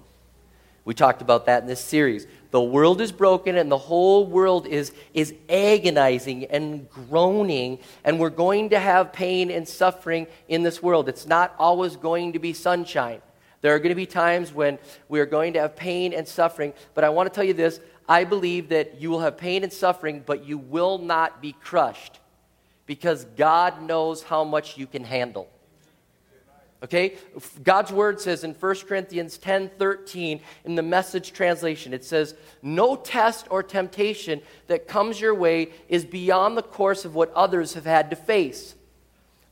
We 0.87 0.95
talked 0.95 1.21
about 1.21 1.45
that 1.45 1.61
in 1.61 1.69
this 1.69 1.85
series. 1.85 2.27
The 2.51 2.63
world 2.63 3.03
is 3.03 3.13
broken 3.13 3.59
and 3.59 3.71
the 3.71 3.77
whole 3.77 4.25
world 4.25 4.67
is, 4.67 4.95
is 5.13 5.35
agonizing 5.51 6.47
and 6.47 6.89
groaning, 6.89 7.81
and 8.05 8.19
we're 8.19 8.31
going 8.31 8.71
to 8.71 8.79
have 8.79 9.13
pain 9.13 9.51
and 9.51 9.69
suffering 9.69 10.29
in 10.49 10.63
this 10.63 10.83
world. 10.83 11.11
It's 11.11 11.27
not 11.27 11.55
always 11.59 11.95
going 11.97 12.33
to 12.33 12.39
be 12.39 12.55
sunshine. 12.55 13.21
There 13.61 13.75
are 13.75 13.79
going 13.79 13.91
to 13.91 13.97
be 13.97 14.07
times 14.07 14.53
when 14.53 14.79
we 15.09 15.21
are 15.21 15.27
going 15.27 15.55
to 15.55 15.61
have 15.61 15.77
pain 15.77 16.13
and 16.13 16.27
suffering, 16.27 16.73
but 16.95 17.05
I 17.05 17.09
want 17.09 17.29
to 17.29 17.35
tell 17.35 17.45
you 17.45 17.55
this 17.55 17.81
I 18.09 18.25
believe 18.25 18.71
that 18.71 19.01
you 19.01 19.11
will 19.11 19.21
have 19.21 19.37
pain 19.37 19.63
and 19.63 19.73
suffering, 19.73 20.23
but 20.25 20.47
you 20.47 20.59
will 20.59 20.99
not 20.99 21.43
be 21.43 21.53
crushed 21.53 22.21
because 22.87 23.25
God 23.37 23.83
knows 23.83 24.23
how 24.23 24.45
much 24.45 24.79
you 24.79 24.87
can 24.87 25.05
handle. 25.05 25.49
Okay? 26.83 27.17
God's 27.63 27.93
word 27.93 28.21
says 28.21 28.45
in 28.45 28.55
1 28.55 28.77
Corinthians 28.87 29.37
10 29.37 29.71
13, 29.79 30.41
in 30.65 30.75
the 30.75 30.83
message 30.83 31.33
translation, 31.33 31.93
it 31.93 32.05
says, 32.05 32.35
No 32.63 32.97
test 32.97 33.49
or 33.51 33.63
temptation 33.63 34.41
that 34.69 34.87
comes 34.87 35.21
your 35.21 35.35
way 35.35 35.71
is 35.89 36.05
beyond 36.05 36.57
the 36.57 36.63
course 36.63 37.05
of 37.05 37.15
what 37.15 37.33
others 37.35 37.75
have 37.75 37.85
had 37.85 38.11
to 38.11 38.17
face. 38.17 38.75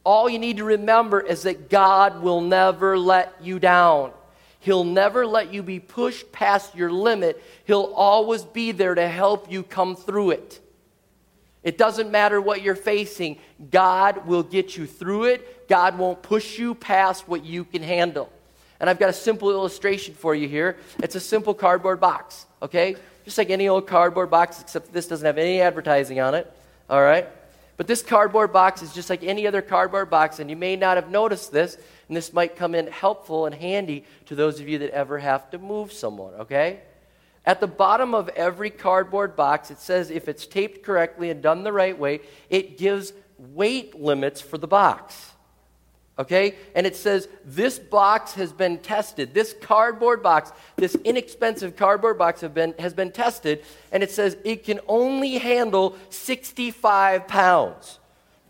All 0.06 0.30
you 0.30 0.38
need 0.38 0.58
to 0.58 0.64
remember 0.64 1.20
is 1.20 1.42
that 1.42 1.68
God 1.68 2.22
will 2.22 2.40
never 2.40 2.96
let 2.96 3.34
you 3.42 3.58
down. 3.58 4.12
He'll 4.60 4.84
never 4.84 5.26
let 5.26 5.52
you 5.52 5.64
be 5.64 5.80
pushed 5.80 6.30
past 6.30 6.76
your 6.76 6.92
limit. 6.92 7.42
He'll 7.64 7.92
always 7.92 8.44
be 8.44 8.70
there 8.70 8.94
to 8.94 9.08
help 9.08 9.50
you 9.50 9.64
come 9.64 9.96
through 9.96 10.30
it. 10.30 10.60
It 11.64 11.76
doesn't 11.76 12.12
matter 12.12 12.40
what 12.40 12.62
you're 12.62 12.76
facing, 12.76 13.38
God 13.72 14.28
will 14.28 14.44
get 14.44 14.76
you 14.76 14.86
through 14.86 15.25
it. 15.25 15.68
God 15.68 15.98
won't 15.98 16.22
push 16.22 16.56
you 16.56 16.76
past 16.76 17.26
what 17.26 17.44
you 17.44 17.64
can 17.64 17.82
handle. 17.82 18.30
And 18.78 18.88
I've 18.88 19.00
got 19.00 19.10
a 19.10 19.12
simple 19.12 19.50
illustration 19.50 20.14
for 20.14 20.36
you 20.36 20.46
here. 20.46 20.76
It's 21.00 21.16
a 21.16 21.20
simple 21.20 21.52
cardboard 21.52 21.98
box, 21.98 22.46
okay? 22.62 22.94
Just 23.25 23.38
like 23.38 23.50
any 23.50 23.66
old 23.66 23.88
cardboard 23.88 24.30
box, 24.30 24.60
except 24.60 24.92
this 24.92 25.08
doesn't 25.08 25.26
have 25.26 25.38
any 25.38 25.60
advertising 25.60 26.20
on 26.20 26.36
it, 26.36 26.48
all 26.88 27.02
right? 27.02 27.26
But 27.76 27.87
this 27.87 28.02
cardboard 28.02 28.52
box 28.52 28.80
is 28.83 28.92
just 28.92 29.11
like 29.11 29.23
any 29.23 29.47
other 29.47 29.62
cardboard 29.62 30.09
box, 30.09 30.38
and 30.38 30.49
you 30.49 30.56
may 30.56 30.76
not 30.76 30.97
have 30.97 31.11
noticed 31.11 31.52
this, 31.52 31.76
and 32.09 32.16
this 32.16 32.33
might 32.33 32.56
come 32.56 32.75
in 32.75 32.87
helpful 32.87 33.47
and 33.47 33.54
handy 33.54 34.04
to 34.26 34.35
those 34.35 34.61
of 34.61 34.68
you 34.68 34.78
that 34.78 34.90
ever 34.90 35.18
have 35.18 35.50
to 35.50 35.59
move 35.59 35.92
someone, 35.92 36.35
okay? 36.35 36.80
At 37.45 37.61
the 37.61 37.66
bottom 37.66 38.14
of 38.14 38.28
every 38.30 38.71
cardboard 38.71 39.37
box, 39.37 39.71
it 39.71 39.78
says 39.78 40.11
if 40.11 40.28
it's 40.28 40.47
taped 40.47 40.83
correctly 40.83 41.30
and 41.30 41.42
done 41.42 41.62
the 41.64 41.73
right 41.73 41.97
way, 41.97 42.21
it 42.49 42.78
gives 42.78 43.12
weight 43.38 43.95
limits 43.95 44.40
for 44.40 44.59
the 44.59 44.66
box. 44.66 45.33
Okay? 46.18 46.54
And 46.75 46.87
it 46.87 46.96
says 46.96 47.28
this 47.44 47.78
box 47.78 48.35
has 48.35 48.52
been 48.52 48.78
tested. 48.78 49.35
This 49.35 49.54
cardboard 49.61 50.23
box, 50.23 50.52
this 50.76 50.94
inexpensive 51.04 51.76
cardboard 51.76 52.18
box 52.18 52.40
have 52.40 52.54
been, 52.54 52.75
has 52.78 52.94
been 52.94 53.12
tested, 53.12 53.64
and 53.92 54.02
it 54.02 54.11
says 54.11 54.37
it 54.44 54.64
can 54.64 54.80
only 54.88 55.38
handle 55.38 55.96
65 56.11 57.28
pounds. 57.28 57.99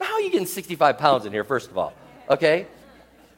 How 0.00 0.14
are 0.14 0.20
you 0.20 0.30
getting 0.30 0.46
65 0.46 0.98
pounds 0.98 1.26
in 1.26 1.32
here, 1.32 1.44
first 1.44 1.70
of 1.70 1.78
all? 1.78 1.92
Okay? 2.28 2.66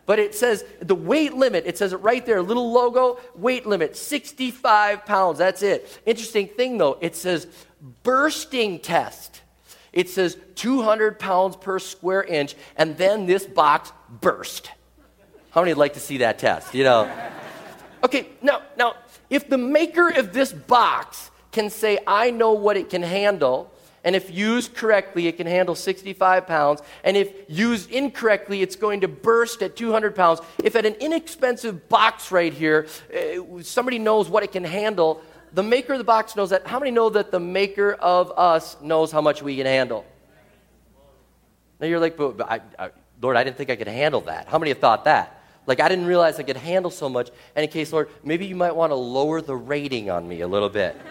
But 0.09 0.19
it 0.19 0.35
says 0.35 0.65
the 0.81 0.95
weight 0.95 1.35
limit, 1.35 1.65
it 1.67 1.77
says 1.77 1.93
it 1.93 1.99
right 1.99 2.25
there, 2.25 2.41
little 2.41 2.73
logo, 2.73 3.19
weight 3.35 3.67
limit, 3.67 3.95
65 3.95 5.05
pounds. 5.05 5.39
That's 5.39 5.63
it. 5.63 6.01
Interesting 6.07 6.49
thing 6.49 6.79
though, 6.79 6.97
it 7.03 7.15
says 7.15 7.47
bursting 8.03 8.79
test. 8.79 9.43
It 9.93 10.09
says 10.09 10.37
200 10.57 11.19
pounds 11.19 11.57
per 11.57 11.79
square 11.79 12.23
inch, 12.23 12.55
and 12.77 12.97
then 12.97 13.27
this 13.27 13.47
box 13.47 13.93
burst. 14.21 14.71
How 15.51 15.63
many 15.63 15.73
would 15.73 15.79
like 15.79 15.95
to 15.95 16.01
see 16.01 16.19
that 16.19 16.39
test? 16.39 16.75
You 16.75 16.85
know? 16.85 17.31
Okay, 18.05 18.29
now, 18.43 18.63
now, 18.77 18.95
if 19.29 19.49
the 19.49 19.59
maker 19.59 20.11
of 20.11 20.33
this 20.33 20.53
box 20.53 21.31
can 21.53 21.71
say, 21.71 21.99
I 22.07 22.31
know 22.31 22.53
what 22.53 22.77
it 22.77 22.91
can 22.91 23.03
handle, 23.03 23.73
and 24.05 24.15
if 24.15 24.33
used 24.33 24.75
correctly, 24.75 25.27
it 25.27 25.37
can 25.37 25.47
handle 25.47 25.75
65 25.75 26.47
pounds. 26.47 26.81
And 27.03 27.17
if 27.17 27.33
used 27.49 27.91
incorrectly, 27.91 28.63
it's 28.63 28.77
going 28.77 29.01
to 29.01 29.09
burst 29.09 29.61
at 29.63 29.77
200 29.77 30.15
pounds. 30.15 30.41
If 30.63 30.77
at 30.77 30.87
an 30.87 30.95
inexpensive 30.95 31.89
box 31.89 32.31
right 32.31 32.53
here, 32.53 32.87
uh, 33.13 33.63
somebody 33.63 33.99
knows 33.99 34.29
what 34.29 34.43
it 34.43 34.53
can 34.53 34.65
handle, 34.65 35.21
the 35.53 35.63
maker 35.63 35.95
of 35.95 35.99
the 35.99 36.05
box 36.05 36.37
knows 36.37 36.51
that. 36.51 36.67
How 36.67 36.79
many 36.79 36.91
know 36.91 37.11
that 37.11 37.31
the 37.31 37.41
maker 37.41 37.93
of 37.93 38.33
us 38.39 38.81
knows 38.81 39.13
how 39.13 39.21
much 39.21 39.43
we 39.43 39.57
can 39.57 39.67
handle? 39.67 40.07
Now 41.81 41.87
you're 41.87 42.01
like, 42.01 42.17
but, 42.17 42.37
but 42.37 42.51
I, 42.51 42.61
I, 42.79 42.91
Lord, 43.21 43.37
I 43.37 43.45
didn't 43.45 43.57
think 43.57 43.71
I 43.71 43.77
could 43.77 43.89
handle 43.89 44.23
that. 44.23 44.49
How 44.49 44.59
many 44.59 44.71
have 44.71 44.79
thought 44.79 45.05
that? 45.05 45.41
Like, 45.67 45.81
I 45.81 45.89
didn't 45.89 46.07
realize 46.07 46.41
I 46.41 46.45
could 46.45 46.57
handle 46.57 46.91
so 46.91 47.09
much. 47.09 47.31
And 47.55 47.63
in 47.63 47.71
case, 47.71 47.93
Lord, 47.93 48.09
maybe 48.25 48.47
you 48.47 48.57
might 48.57 48.75
want 48.75 48.91
to 48.91 48.97
lower 48.97 49.43
the 49.43 49.55
rating 49.55 50.11
on 50.11 50.27
me 50.27 50.41
a 50.41 50.49
little 50.49 50.71
bit. 50.71 50.97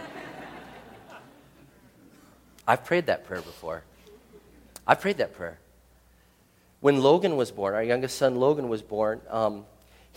I've 2.67 2.83
prayed 2.83 3.05
that 3.05 3.25
prayer 3.25 3.41
before. 3.41 3.83
I've 4.85 4.99
prayed 4.99 5.17
that 5.17 5.35
prayer. 5.35 5.59
When 6.79 7.01
Logan 7.01 7.37
was 7.37 7.51
born, 7.51 7.73
our 7.73 7.83
youngest 7.83 8.17
son 8.17 8.35
Logan 8.35 8.69
was 8.69 8.81
born, 8.81 9.21
um, 9.29 9.65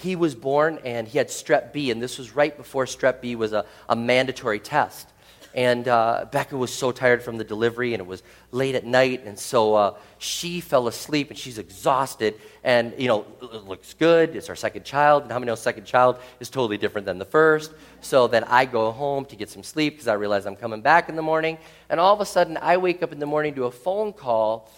he 0.01 0.17
was 0.17 0.35
born 0.35 0.79
and 0.85 1.07
he 1.07 1.19
had 1.19 1.29
strep 1.29 1.73
B, 1.73 1.91
and 1.91 2.03
this 2.03 2.19
was 2.19 2.35
right 2.35 2.57
before 2.57 2.87
strep 2.87 3.21
B 3.21 3.37
was 3.37 3.53
a, 3.53 3.65
a 3.89 3.97
mandatory 3.97 4.59
test. 4.59 5.09
And 5.53 5.89
uh, 5.89 6.27
Becca 6.31 6.57
was 6.57 6.73
so 6.73 6.93
tired 6.93 7.23
from 7.23 7.37
the 7.37 7.43
delivery, 7.43 7.93
and 7.93 8.01
it 8.01 8.07
was 8.07 8.23
late 8.53 8.77
at 8.77 8.87
night, 8.87 9.27
and 9.27 9.37
so 9.37 9.75
uh, 9.75 9.95
she 10.19 10.61
fell 10.61 10.87
asleep, 10.87 11.31
and 11.31 11.37
she's 11.37 11.59
exhausted. 11.59 12.37
And 12.63 12.95
you 12.97 13.09
know, 13.09 13.27
it 13.43 13.65
looks 13.65 13.95
good. 13.95 14.37
It's 14.37 14.49
our 14.49 14.55
second 14.55 14.85
child, 14.85 15.25
and 15.25 15.33
how 15.33 15.41
many 15.41 15.51
know 15.51 15.57
second 15.57 15.87
child 15.87 16.19
is 16.39 16.51
totally 16.51 16.79
different 16.79 17.05
than 17.05 17.19
the 17.19 17.25
first? 17.25 17.73
So 18.01 18.29
then 18.29 18.45
I 18.45 18.65
go 18.65 18.93
home 18.93 19.25
to 19.25 19.35
get 19.35 19.51
some 19.51 19.65
sleep 19.65 19.95
because 19.95 20.07
I 20.07 20.15
realize 20.15 20.47
I'm 20.47 20.55
coming 20.55 20.83
back 20.83 21.09
in 21.09 21.17
the 21.17 21.23
morning, 21.23 21.59
and 21.89 21.99
all 21.99 22.15
of 22.15 22.21
a 22.21 22.27
sudden 22.27 22.57
I 22.63 22.77
wake 22.77 23.03
up 23.03 23.11
in 23.11 23.19
the 23.19 23.27
morning 23.27 23.55
to 23.57 23.65
a 23.65 23.73
phone 23.73 24.13
call 24.13 24.71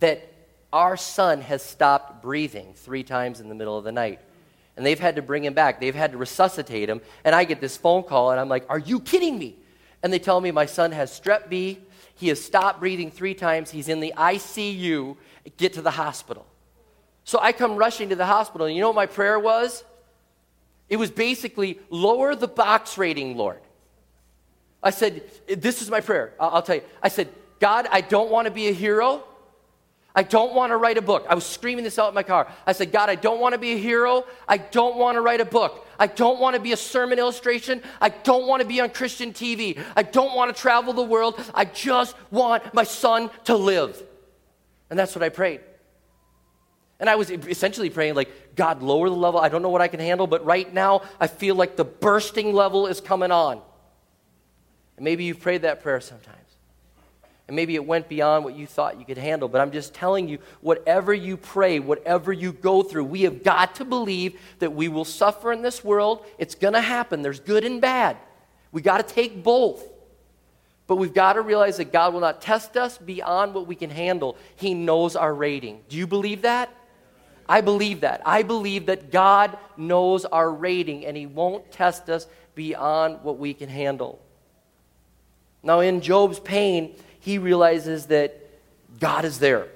that 0.00 0.30
our 0.70 0.98
son 0.98 1.40
has 1.40 1.62
stopped 1.62 2.20
breathing 2.20 2.74
three 2.74 3.02
times 3.02 3.40
in 3.40 3.48
the 3.48 3.54
middle 3.54 3.78
of 3.78 3.84
the 3.84 3.92
night 3.92 4.20
and 4.78 4.86
they've 4.86 4.98
had 4.98 5.16
to 5.16 5.22
bring 5.22 5.44
him 5.44 5.52
back. 5.52 5.80
They've 5.80 5.94
had 5.94 6.12
to 6.12 6.18
resuscitate 6.18 6.88
him. 6.88 7.02
And 7.24 7.34
I 7.34 7.44
get 7.44 7.60
this 7.60 7.76
phone 7.76 8.02
call, 8.04 8.30
and 8.30 8.40
I'm 8.40 8.48
like, 8.48 8.64
Are 8.70 8.78
you 8.78 9.00
kidding 9.00 9.38
me? 9.38 9.56
and 10.02 10.12
they 10.12 10.18
tell 10.18 10.40
me 10.40 10.50
my 10.50 10.66
son 10.66 10.92
has 10.92 11.18
strep 11.18 11.48
B. 11.48 11.78
He 12.14 12.28
has 12.28 12.42
stopped 12.42 12.80
breathing 12.80 13.10
three 13.10 13.34
times. 13.34 13.70
He's 13.70 13.88
in 13.88 14.00
the 14.00 14.12
ICU. 14.16 15.16
Get 15.56 15.74
to 15.74 15.82
the 15.82 15.90
hospital. 15.90 16.46
So 17.24 17.38
I 17.40 17.52
come 17.52 17.76
rushing 17.76 18.08
to 18.10 18.16
the 18.16 18.26
hospital, 18.26 18.66
and 18.66 18.74
you 18.74 18.80
know 18.80 18.88
what 18.88 18.96
my 18.96 19.06
prayer 19.06 19.38
was? 19.38 19.84
It 20.88 20.96
was 20.96 21.10
basically 21.10 21.78
lower 21.90 22.34
the 22.34 22.48
box 22.48 22.96
rating, 22.96 23.36
Lord. 23.36 23.60
I 24.82 24.90
said, 24.90 25.22
This 25.46 25.82
is 25.82 25.90
my 25.90 26.00
prayer. 26.00 26.32
I'll 26.40 26.62
tell 26.62 26.76
you. 26.76 26.82
I 27.02 27.08
said, 27.08 27.28
God, 27.60 27.86
I 27.90 28.00
don't 28.00 28.30
want 28.30 28.46
to 28.46 28.52
be 28.52 28.68
a 28.68 28.72
hero. 28.72 29.24
I 30.14 30.22
don't 30.22 30.54
want 30.54 30.70
to 30.70 30.76
write 30.76 30.98
a 30.98 31.02
book. 31.02 31.26
I 31.28 31.34
was 31.34 31.44
screaming 31.44 31.84
this 31.84 31.98
out 31.98 32.08
in 32.08 32.14
my 32.14 32.22
car. 32.22 32.50
I 32.66 32.72
said, 32.72 32.90
God, 32.90 33.08
I 33.08 33.14
don't 33.14 33.40
want 33.40 33.52
to 33.52 33.58
be 33.58 33.72
a 33.72 33.78
hero. 33.78 34.24
I 34.48 34.56
don't 34.56 34.96
want 34.96 35.16
to 35.16 35.20
write 35.20 35.40
a 35.40 35.44
book. 35.44 35.86
I 35.98 36.06
don't 36.06 36.40
want 36.40 36.56
to 36.56 36.60
be 36.60 36.72
a 36.72 36.76
sermon 36.76 37.18
illustration. 37.18 37.82
I 38.00 38.08
don't 38.08 38.46
want 38.46 38.62
to 38.62 38.66
be 38.66 38.80
on 38.80 38.90
Christian 38.90 39.32
TV. 39.32 39.80
I 39.94 40.02
don't 40.02 40.34
want 40.34 40.54
to 40.54 40.60
travel 40.60 40.92
the 40.92 41.02
world. 41.02 41.40
I 41.54 41.66
just 41.66 42.16
want 42.30 42.74
my 42.74 42.84
son 42.84 43.30
to 43.44 43.56
live. 43.56 44.02
And 44.90 44.98
that's 44.98 45.14
what 45.14 45.22
I 45.22 45.28
prayed. 45.28 45.60
And 47.00 47.08
I 47.08 47.14
was 47.14 47.30
essentially 47.30 47.90
praying, 47.90 48.14
like, 48.16 48.56
God, 48.56 48.82
lower 48.82 49.08
the 49.08 49.14
level. 49.14 49.38
I 49.38 49.48
don't 49.48 49.62
know 49.62 49.68
what 49.68 49.82
I 49.82 49.88
can 49.88 50.00
handle, 50.00 50.26
but 50.26 50.44
right 50.44 50.72
now 50.72 51.02
I 51.20 51.28
feel 51.28 51.54
like 51.54 51.76
the 51.76 51.84
bursting 51.84 52.52
level 52.52 52.88
is 52.88 53.00
coming 53.00 53.30
on. 53.30 53.60
And 54.96 55.04
maybe 55.04 55.22
you've 55.24 55.40
prayed 55.40 55.62
that 55.62 55.80
prayer 55.80 56.00
sometimes. 56.00 56.47
And 57.48 57.56
maybe 57.56 57.74
it 57.74 57.84
went 57.84 58.08
beyond 58.08 58.44
what 58.44 58.54
you 58.54 58.66
thought 58.66 59.00
you 59.00 59.06
could 59.06 59.18
handle. 59.18 59.48
But 59.48 59.62
I'm 59.62 59.72
just 59.72 59.94
telling 59.94 60.28
you, 60.28 60.38
whatever 60.60 61.14
you 61.14 61.38
pray, 61.38 61.78
whatever 61.80 62.30
you 62.30 62.52
go 62.52 62.82
through, 62.82 63.04
we 63.04 63.22
have 63.22 63.42
got 63.42 63.74
to 63.76 63.86
believe 63.86 64.38
that 64.58 64.74
we 64.74 64.88
will 64.88 65.06
suffer 65.06 65.50
in 65.50 65.62
this 65.62 65.82
world. 65.82 66.26
It's 66.36 66.54
going 66.54 66.74
to 66.74 66.82
happen. 66.82 67.22
There's 67.22 67.40
good 67.40 67.64
and 67.64 67.80
bad. 67.80 68.18
We 68.70 68.82
got 68.82 68.98
to 68.98 69.14
take 69.14 69.42
both. 69.42 69.82
But 70.86 70.96
we've 70.96 71.14
got 71.14 71.34
to 71.34 71.40
realize 71.40 71.78
that 71.78 71.90
God 71.90 72.12
will 72.12 72.20
not 72.20 72.42
test 72.42 72.76
us 72.76 72.98
beyond 72.98 73.54
what 73.54 73.66
we 73.66 73.74
can 73.74 73.90
handle. 73.90 74.36
He 74.56 74.74
knows 74.74 75.16
our 75.16 75.34
rating. 75.34 75.80
Do 75.88 75.96
you 75.96 76.06
believe 76.06 76.42
that? 76.42 76.74
I 77.48 77.62
believe 77.62 78.02
that. 78.02 78.20
I 78.26 78.42
believe 78.42 78.86
that 78.86 79.10
God 79.10 79.56
knows 79.76 80.26
our 80.26 80.50
rating 80.50 81.06
and 81.06 81.16
He 81.16 81.24
won't 81.24 81.70
test 81.72 82.10
us 82.10 82.26
beyond 82.54 83.20
what 83.22 83.38
we 83.38 83.54
can 83.54 83.70
handle. 83.70 84.20
Now, 85.62 85.80
in 85.80 86.00
Job's 86.00 86.40
pain, 86.40 86.94
he 87.28 87.36
realizes 87.36 88.06
that 88.06 88.40
God 88.98 89.26
is 89.26 89.38
there. 89.38 89.68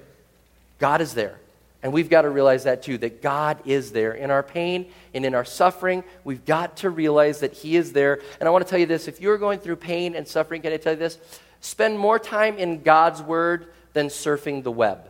God 0.79 1.01
is 1.01 1.13
there. 1.13 1.39
And 1.83 1.93
we've 1.93 2.09
got 2.09 2.23
to 2.23 2.29
realize 2.31 2.63
that 2.63 2.81
too, 2.81 2.97
that 2.97 3.21
God 3.21 3.59
is 3.65 3.91
there. 3.91 4.13
In 4.13 4.31
our 4.31 4.41
pain 4.41 4.87
and 5.13 5.23
in 5.23 5.35
our 5.35 5.45
suffering, 5.45 6.03
we've 6.23 6.43
got 6.45 6.77
to 6.77 6.89
realize 6.89 7.41
that 7.41 7.53
He 7.53 7.75
is 7.75 7.93
there. 7.93 8.21
And 8.39 8.49
I 8.49 8.51
want 8.51 8.65
to 8.65 8.69
tell 8.69 8.79
you 8.79 8.87
this 8.87 9.07
if 9.07 9.21
you're 9.21 9.37
going 9.37 9.59
through 9.59 9.75
pain 9.75 10.15
and 10.15 10.27
suffering, 10.27 10.63
can 10.63 10.73
I 10.73 10.77
tell 10.77 10.93
you 10.93 10.99
this? 10.99 11.19
Spend 11.61 11.99
more 11.99 12.17
time 12.17 12.57
in 12.57 12.81
God's 12.81 13.21
Word 13.21 13.67
than 13.93 14.07
surfing 14.07 14.63
the 14.63 14.71
web. 14.71 15.07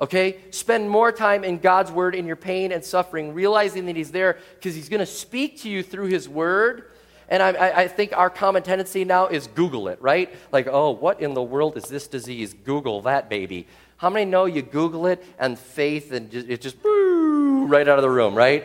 Okay? 0.00 0.36
Spend 0.52 0.88
more 0.88 1.10
time 1.10 1.42
in 1.42 1.58
God's 1.58 1.90
Word 1.90 2.14
in 2.14 2.24
your 2.24 2.36
pain 2.36 2.70
and 2.70 2.84
suffering, 2.84 3.34
realizing 3.34 3.86
that 3.86 3.96
He's 3.96 4.12
there 4.12 4.38
because 4.54 4.76
He's 4.76 4.88
going 4.88 5.00
to 5.00 5.06
speak 5.06 5.62
to 5.62 5.68
you 5.68 5.82
through 5.82 6.06
His 6.06 6.28
Word. 6.28 6.92
And 7.30 7.42
I, 7.42 7.82
I, 7.82 7.88
think 7.88 8.12
our 8.12 8.28
common 8.28 8.64
tendency 8.64 9.04
now 9.04 9.28
is 9.28 9.46
Google 9.46 9.86
it, 9.86 10.02
right? 10.02 10.34
Like, 10.50 10.66
oh, 10.66 10.90
what 10.90 11.20
in 11.20 11.32
the 11.34 11.42
world 11.42 11.76
is 11.76 11.84
this 11.84 12.08
disease? 12.08 12.52
Google 12.52 13.02
that 13.02 13.30
baby. 13.30 13.68
How 13.98 14.10
many 14.10 14.28
know 14.28 14.46
you 14.46 14.62
Google 14.62 15.06
it 15.06 15.24
and 15.38 15.56
faith 15.56 16.10
and 16.10 16.34
it 16.34 16.60
just 16.60 16.76
right 16.84 17.86
out 17.86 17.98
of 17.98 18.02
the 18.02 18.10
room, 18.10 18.34
right? 18.34 18.64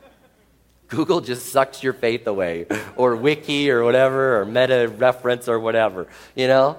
Google 0.88 1.22
just 1.22 1.46
sucks 1.46 1.82
your 1.82 1.94
faith 1.94 2.26
away, 2.26 2.66
or 2.96 3.16
Wiki 3.16 3.70
or 3.70 3.82
whatever, 3.82 4.40
or 4.40 4.44
meta 4.44 4.92
reference 4.98 5.48
or 5.48 5.58
whatever, 5.58 6.06
you 6.34 6.48
know? 6.48 6.76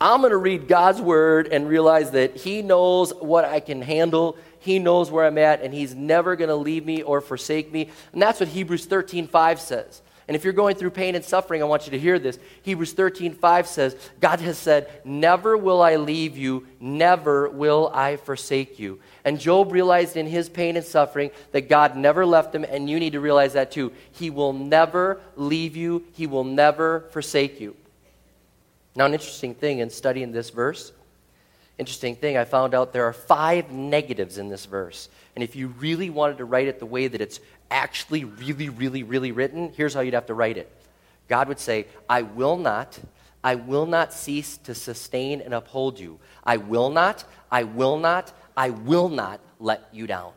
I'm 0.00 0.20
going 0.20 0.30
to 0.30 0.36
read 0.36 0.68
God's 0.68 1.00
word 1.00 1.48
and 1.48 1.66
realize 1.66 2.10
that 2.10 2.36
He 2.36 2.60
knows 2.60 3.14
what 3.14 3.46
I 3.46 3.60
can 3.60 3.80
handle. 3.80 4.36
He 4.66 4.78
knows 4.78 5.10
where 5.10 5.24
I'm 5.24 5.38
at, 5.38 5.62
and 5.62 5.72
He's 5.72 5.94
never 5.94 6.36
going 6.36 6.48
to 6.50 6.56
leave 6.56 6.84
me 6.84 7.02
or 7.02 7.20
forsake 7.20 7.72
me. 7.72 7.88
And 8.12 8.20
that's 8.20 8.40
what 8.40 8.50
Hebrews 8.50 8.84
13 8.84 9.28
5 9.28 9.60
says. 9.60 10.02
And 10.28 10.34
if 10.34 10.42
you're 10.42 10.52
going 10.52 10.74
through 10.74 10.90
pain 10.90 11.14
and 11.14 11.24
suffering, 11.24 11.62
I 11.62 11.66
want 11.66 11.86
you 11.86 11.92
to 11.92 11.98
hear 11.98 12.18
this. 12.18 12.38
Hebrews 12.62 12.94
13, 12.94 13.34
5 13.34 13.68
says, 13.68 13.96
God 14.20 14.40
has 14.40 14.58
said, 14.58 14.90
Never 15.04 15.56
will 15.56 15.80
I 15.80 15.96
leave 15.96 16.36
you, 16.36 16.66
never 16.80 17.48
will 17.48 17.92
I 17.94 18.16
forsake 18.16 18.80
you. 18.80 18.98
And 19.24 19.38
Job 19.38 19.70
realized 19.70 20.16
in 20.16 20.26
his 20.26 20.48
pain 20.48 20.76
and 20.76 20.84
suffering 20.84 21.30
that 21.52 21.68
God 21.68 21.96
never 21.96 22.26
left 22.26 22.52
him, 22.52 22.64
and 22.64 22.90
you 22.90 22.98
need 22.98 23.12
to 23.12 23.20
realize 23.20 23.52
that 23.52 23.70
too. 23.70 23.92
He 24.10 24.30
will 24.30 24.52
never 24.52 25.20
leave 25.36 25.76
you, 25.76 26.04
He 26.14 26.26
will 26.26 26.44
never 26.44 27.02
forsake 27.12 27.60
you. 27.60 27.76
Now, 28.96 29.06
an 29.06 29.12
interesting 29.12 29.54
thing 29.54 29.78
in 29.78 29.90
studying 29.90 30.32
this 30.32 30.50
verse, 30.50 30.90
interesting 31.78 32.16
thing, 32.16 32.36
I 32.36 32.44
found 32.44 32.74
out 32.74 32.92
there 32.92 33.04
are 33.04 33.12
five 33.12 33.70
negatives 33.70 34.38
in 34.38 34.48
this 34.48 34.66
verse. 34.66 35.08
And 35.34 35.42
if 35.42 35.56
you 35.56 35.68
really 35.68 36.10
wanted 36.10 36.38
to 36.38 36.44
write 36.44 36.68
it 36.68 36.78
the 36.78 36.86
way 36.86 37.08
that 37.08 37.20
it's 37.20 37.40
actually 37.70 38.24
really, 38.24 38.68
really, 38.68 39.02
really 39.02 39.32
written, 39.32 39.72
here's 39.76 39.94
how 39.94 40.00
you'd 40.00 40.14
have 40.14 40.26
to 40.26 40.34
write 40.34 40.56
it 40.56 40.70
God 41.28 41.48
would 41.48 41.58
say, 41.58 41.86
I 42.08 42.22
will 42.22 42.56
not, 42.56 42.98
I 43.42 43.56
will 43.56 43.86
not 43.86 44.12
cease 44.12 44.56
to 44.58 44.74
sustain 44.74 45.40
and 45.40 45.52
uphold 45.52 46.00
you. 46.00 46.18
I 46.44 46.56
will 46.56 46.90
not, 46.90 47.24
I 47.50 47.64
will 47.64 47.98
not, 47.98 48.32
I 48.56 48.70
will 48.70 49.08
not 49.08 49.40
let 49.60 49.88
you 49.92 50.06
down. 50.06 50.32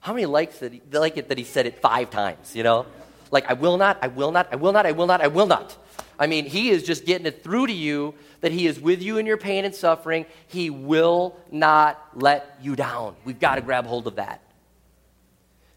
How 0.00 0.12
many 0.12 0.26
likes 0.26 0.58
that 0.58 0.72
he, 0.72 0.82
like 0.92 1.16
it 1.16 1.28
that 1.28 1.38
he 1.38 1.44
said 1.44 1.66
it 1.66 1.80
five 1.80 2.10
times, 2.10 2.56
you 2.56 2.64
know? 2.64 2.86
Like, 3.30 3.48
I 3.48 3.54
will 3.54 3.78
not, 3.78 3.98
I 4.02 4.08
will 4.08 4.32
not, 4.32 4.48
I 4.52 4.56
will 4.56 4.72
not, 4.72 4.84
I 4.84 4.92
will 4.92 5.06
not, 5.06 5.20
I 5.20 5.28
will 5.28 5.46
not. 5.46 5.76
I 6.22 6.28
mean, 6.28 6.46
he 6.46 6.70
is 6.70 6.84
just 6.84 7.04
getting 7.04 7.26
it 7.26 7.42
through 7.42 7.66
to 7.66 7.72
you 7.72 8.14
that 8.42 8.52
he 8.52 8.68
is 8.68 8.78
with 8.78 9.02
you 9.02 9.18
in 9.18 9.26
your 9.26 9.36
pain 9.36 9.64
and 9.64 9.74
suffering. 9.74 10.24
He 10.46 10.70
will 10.70 11.36
not 11.50 12.00
let 12.14 12.58
you 12.62 12.76
down. 12.76 13.16
We've 13.24 13.40
got 13.40 13.56
to 13.56 13.60
grab 13.60 13.86
hold 13.86 14.06
of 14.06 14.14
that. 14.14 14.40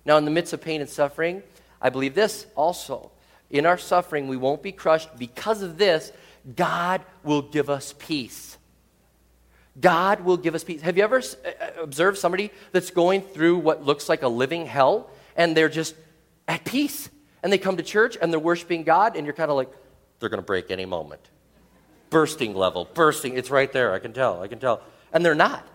Now, 0.06 0.18
in 0.18 0.26
the 0.26 0.30
midst 0.30 0.54
of 0.54 0.62
pain 0.62 0.82
and 0.82 0.90
suffering, 0.90 1.42
I 1.82 1.90
believe 1.90 2.14
this 2.14 2.46
also. 2.54 3.10
In 3.50 3.66
our 3.66 3.80
suffering, 3.80 4.28
we 4.28 4.38
won't 4.38 4.62
be 4.62 4.72
crushed. 4.72 5.18
Because 5.18 5.64
of 5.64 5.80
this, 5.80 6.12
God 6.56 7.02
will 7.24 7.42
give 7.42 7.68
us 7.68 7.96
peace. 7.98 8.60
God 9.82 10.22
will 10.22 10.38
give 10.38 10.54
us 10.54 10.64
peace. 10.64 10.82
Have 10.82 10.96
you 10.96 11.04
ever 11.04 11.18
uh, 11.18 11.48
uh, 11.60 11.82
observed 11.82 12.20
somebody 12.20 12.52
that's 12.72 12.92
going 12.92 13.24
through 13.24 13.58
what 13.58 13.84
looks 13.84 14.08
like 14.08 14.22
a 14.22 14.28
living 14.28 14.68
hell 14.68 15.10
and 15.36 15.58
they're 15.58 15.70
just 15.70 15.96
at 16.48 16.64
peace? 16.66 17.10
And 17.42 17.52
they 17.52 17.58
come 17.58 17.78
to 17.78 17.84
church 17.84 18.16
and 18.22 18.32
they're 18.32 18.40
worshiping 18.40 18.84
God, 18.84 19.16
and 19.16 19.26
you're 19.26 19.34
kind 19.34 19.50
of 19.50 19.58
like, 19.58 19.72
they're 20.20 20.30
going 20.30 20.42
to 20.42 20.46
break 20.46 20.72
any 20.72 20.86
moment. 20.86 21.22
Bursting 22.10 22.56
level, 22.56 22.88
bursting. 22.94 23.38
It's 23.38 23.50
right 23.50 23.72
there. 23.72 23.94
I 23.94 24.00
can 24.00 24.14
tell. 24.14 24.42
I 24.42 24.48
can 24.48 24.60
tell. 24.60 24.82
And 25.12 25.26
they're 25.26 25.36
not 25.36 25.68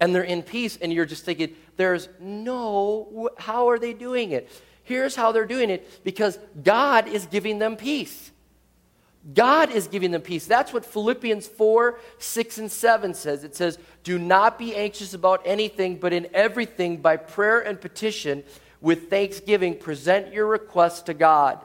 and 0.00 0.14
they're 0.14 0.22
in 0.22 0.42
peace, 0.42 0.78
and 0.80 0.92
you're 0.92 1.06
just 1.06 1.24
thinking, 1.24 1.54
there's 1.76 2.08
no, 2.20 3.30
how 3.38 3.68
are 3.68 3.78
they 3.78 3.92
doing 3.92 4.32
it? 4.32 4.48
Here's 4.84 5.16
how 5.16 5.32
they're 5.32 5.46
doing 5.46 5.70
it 5.70 6.04
because 6.04 6.38
God 6.62 7.08
is 7.08 7.26
giving 7.26 7.58
them 7.58 7.76
peace. 7.76 8.30
God 9.34 9.70
is 9.70 9.88
giving 9.88 10.12
them 10.12 10.22
peace. 10.22 10.46
That's 10.46 10.72
what 10.72 10.86
Philippians 10.86 11.46
4, 11.48 11.98
6, 12.18 12.58
and 12.58 12.72
7 12.72 13.12
says. 13.12 13.44
It 13.44 13.56
says, 13.56 13.78
Do 14.04 14.18
not 14.18 14.58
be 14.58 14.74
anxious 14.74 15.12
about 15.12 15.42
anything, 15.44 15.96
but 15.96 16.12
in 16.12 16.28
everything, 16.32 16.98
by 16.98 17.16
prayer 17.16 17.60
and 17.60 17.78
petition, 17.80 18.44
with 18.80 19.10
thanksgiving, 19.10 19.76
present 19.76 20.32
your 20.32 20.46
requests 20.46 21.02
to 21.02 21.14
God. 21.14 21.62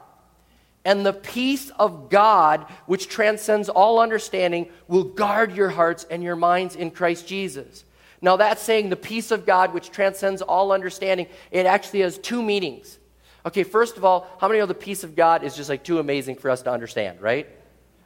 And 0.86 1.06
the 1.06 1.14
peace 1.14 1.72
of 1.80 2.10
God, 2.10 2.66
which 2.86 3.08
transcends 3.08 3.70
all 3.70 4.00
understanding, 4.00 4.70
will 4.88 5.06
guard 5.06 5.56
your 5.56 5.70
hearts 5.70 6.06
and 6.10 6.22
your 6.22 6.36
minds 6.36 6.76
in 6.76 6.92
Christ 6.92 7.28
Jesus. 7.28 7.86
Now, 8.22 8.38
that's 8.38 8.62
saying 8.62 8.90
the 8.90 8.96
peace 8.96 9.32
of 9.32 9.46
God, 9.46 9.74
which 9.74 9.92
transcends 9.92 10.42
all 10.42 10.72
understanding, 10.72 11.28
it 11.52 11.66
actually 11.66 12.02
has 12.02 12.18
two 12.18 12.42
meanings. 12.42 12.98
Okay, 13.46 13.64
first 13.64 13.98
of 13.98 14.06
all, 14.06 14.28
how 14.40 14.48
many 14.48 14.60
know 14.60 14.66
the 14.66 14.74
peace 14.74 15.04
of 15.04 15.16
God 15.16 15.44
is 15.44 15.56
just 15.56 15.70
like 15.70 15.84
too 15.84 16.00
amazing 16.00 16.38
for 16.38 16.50
us 16.50 16.62
to 16.62 16.72
understand, 16.72 17.22
right? 17.22 17.48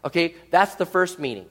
Okay, 0.03 0.35
that's 0.49 0.75
the 0.75 0.85
first 0.85 1.19
meaning. 1.19 1.45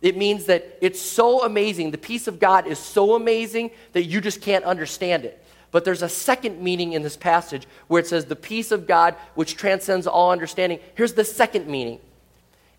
It 0.00 0.16
means 0.16 0.46
that 0.46 0.78
it's 0.80 1.00
so 1.00 1.44
amazing, 1.44 1.90
the 1.90 1.98
peace 1.98 2.28
of 2.28 2.38
God 2.38 2.66
is 2.66 2.78
so 2.78 3.14
amazing 3.14 3.70
that 3.92 4.04
you 4.04 4.20
just 4.20 4.40
can't 4.40 4.64
understand 4.64 5.24
it. 5.24 5.44
But 5.70 5.84
there's 5.84 6.02
a 6.02 6.08
second 6.08 6.62
meaning 6.62 6.94
in 6.94 7.02
this 7.02 7.16
passage 7.16 7.66
where 7.88 8.00
it 8.00 8.06
says 8.06 8.24
the 8.24 8.36
peace 8.36 8.70
of 8.70 8.86
God, 8.86 9.14
which 9.34 9.56
transcends 9.56 10.06
all 10.06 10.30
understanding. 10.30 10.80
Here's 10.94 11.12
the 11.12 11.24
second 11.24 11.66
meaning 11.66 12.00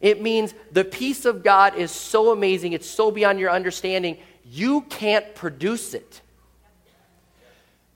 it 0.02 0.22
means 0.22 0.54
the 0.72 0.86
peace 0.86 1.26
of 1.26 1.44
God 1.44 1.76
is 1.76 1.92
so 1.92 2.32
amazing, 2.32 2.74
it's 2.74 2.90
so 2.90 3.12
beyond 3.12 3.40
your 3.40 3.52
understanding, 3.52 4.18
you 4.46 4.82
can't 4.82 5.36
produce 5.36 5.94
it. 5.94 6.22